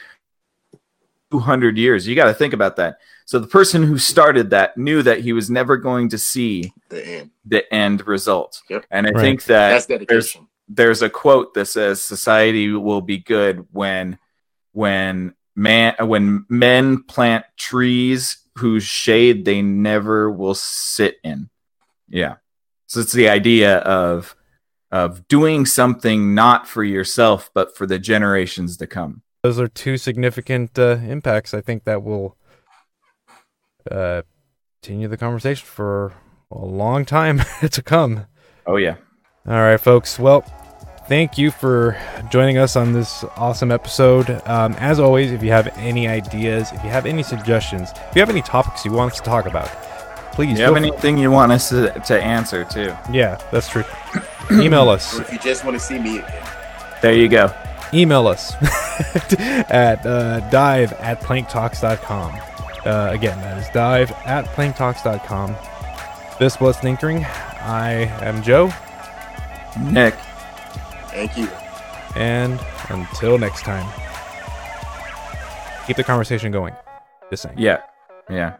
two 1.31 1.39
hundred 1.39 1.79
years. 1.79 2.07
You 2.07 2.15
got 2.15 2.27
to 2.27 2.35
think 2.35 2.53
about 2.53 2.77
that. 2.77 2.99
So 3.25 3.39
the 3.39 3.47
person 3.47 3.83
who 3.83 3.99
started 3.99 4.51
that 4.51 4.77
knew 4.77 5.03
that 5.03 5.21
he 5.21 5.33
was 5.33 5.49
never 5.51 5.77
going 5.77 6.09
to 6.11 6.19
see 6.19 6.73
The 6.89 7.07
end. 7.07 7.31
the 7.47 7.73
end 7.75 8.07
result, 8.07 8.61
Yep. 8.69 8.87
and 8.91 9.07
I 9.07 9.11
Right. 9.11 9.21
think 9.21 9.45
that 9.45 9.71
That's 9.71 9.87
there's 9.87 10.01
dedication. 10.01 10.49
there's 10.69 11.03
a 11.03 11.11
quote 11.11 11.55
that 11.55 11.67
says 11.67 12.03
society 12.03 12.71
will 12.73 13.01
be 13.01 13.19
good 13.19 13.67
when 13.73 14.19
when 14.73 15.35
man 15.55 15.95
when 16.01 16.45
men 16.49 17.03
plant 17.05 17.45
trees 17.57 18.39
whose 18.59 18.83
shade 18.85 19.45
they 19.45 19.63
never 19.63 20.31
will 20.31 20.55
sit 20.55 21.17
in 21.25 21.49
yeah 22.09 22.37
so 22.87 23.01
it's 23.01 23.13
the 23.13 23.29
idea 23.29 23.79
of 23.79 24.35
of 24.91 25.27
doing 25.29 25.65
something 25.65 26.35
not 26.35 26.67
for 26.69 26.85
yourself 26.85 27.51
but 27.55 27.77
for 27.77 27.87
the 27.87 27.99
generations 27.99 28.77
to 28.77 28.87
come 28.87 29.23
Those 29.43 29.59
are 29.59 29.69
two 29.69 29.97
significant 29.97 30.79
uh, 30.79 30.99
impacts. 31.03 31.53
I 31.55 31.61
think 31.63 31.85
that 31.85 32.03
will 32.03 32.37
uh, 33.91 34.23
continue 34.81 35.09
the 35.09 35.17
conversation 35.17 35.67
for 35.67 36.13
a 36.51 36.65
long 36.65 37.05
time 37.05 37.41
to 37.71 37.83
come. 37.83 38.27
oh 38.67 38.77
yeah 38.77 38.97
All 39.47 39.55
right, 39.55 39.81
folks. 39.81 40.19
Well, 40.19 40.45
thank 41.07 41.37
you 41.39 41.51
for 41.51 41.97
joining 42.31 42.59
us 42.59 42.77
on 42.77 42.93
this 42.93 43.25
awesome 43.37 43.71
episode. 43.71 44.31
Um, 44.47 44.75
as 44.75 45.01
always, 45.01 45.33
if 45.33 45.43
you 45.43 45.51
have 45.51 45.69
any 45.79 46.09
ideas, 46.09 46.71
if 46.73 46.83
you 46.85 46.91
have 46.91 47.07
any 47.07 47.23
suggestions, 47.23 47.91
if 48.11 48.17
you 48.17 48.21
have 48.21 48.31
any 48.31 48.43
topics 48.43 48.85
you 48.85 48.93
want 48.93 49.13
us 49.13 49.19
to 49.19 49.25
talk 49.25 49.47
about, 49.47 49.69
please. 50.33 50.59
you 50.59 50.65
have 50.65 50.75
feel- 50.75 50.85
anything 50.85 51.19
you 51.19 51.31
want 51.31 51.53
us 51.53 51.69
to, 51.71 51.93
to 52.07 52.23
answer 52.23 52.65
too 52.65 52.95
Yeah, 53.11 53.41
that's 53.51 53.69
true. 53.69 53.85
Email 54.53 54.89
us. 54.89 55.19
Or 55.19 55.23
if 55.23 55.33
you 55.33 55.39
just 55.39 55.65
want 55.65 55.77
to 55.77 55.81
see 55.81 55.99
me 55.99 56.19
again. 56.19 56.47
there 57.01 57.15
you 57.15 57.29
go 57.29 57.53
Email 57.95 58.27
us 58.27 58.55
at 59.71 60.05
uh, 60.07 60.41
dive 60.49 60.95
at 60.95 61.21
planktalks.com. 61.21 62.33
Uh, 62.87 63.11
again, 63.13 63.39
that 63.43 63.59
is 63.59 63.69
dive 63.69 64.11
at 64.25 64.47
planktalks.com. 64.47 65.55
This 66.39 66.59
was 66.59 66.79
Thinkering. 66.79 67.25
I 67.61 68.11
am 68.25 68.43
Joe, 68.43 68.73
nick 69.79 70.15
Thank 71.13 71.37
you. 71.37 71.47
and 72.17 72.59
until 72.89 73.39
next 73.39 73.63
time, 73.63 73.87
keep 75.87 75.97
the 75.97 76.05
conversation 76.05 76.51
going. 76.53 76.75
Just 77.31 77.43
saying. 77.45 77.57
yeah 77.59 77.81
yeah 78.31 78.57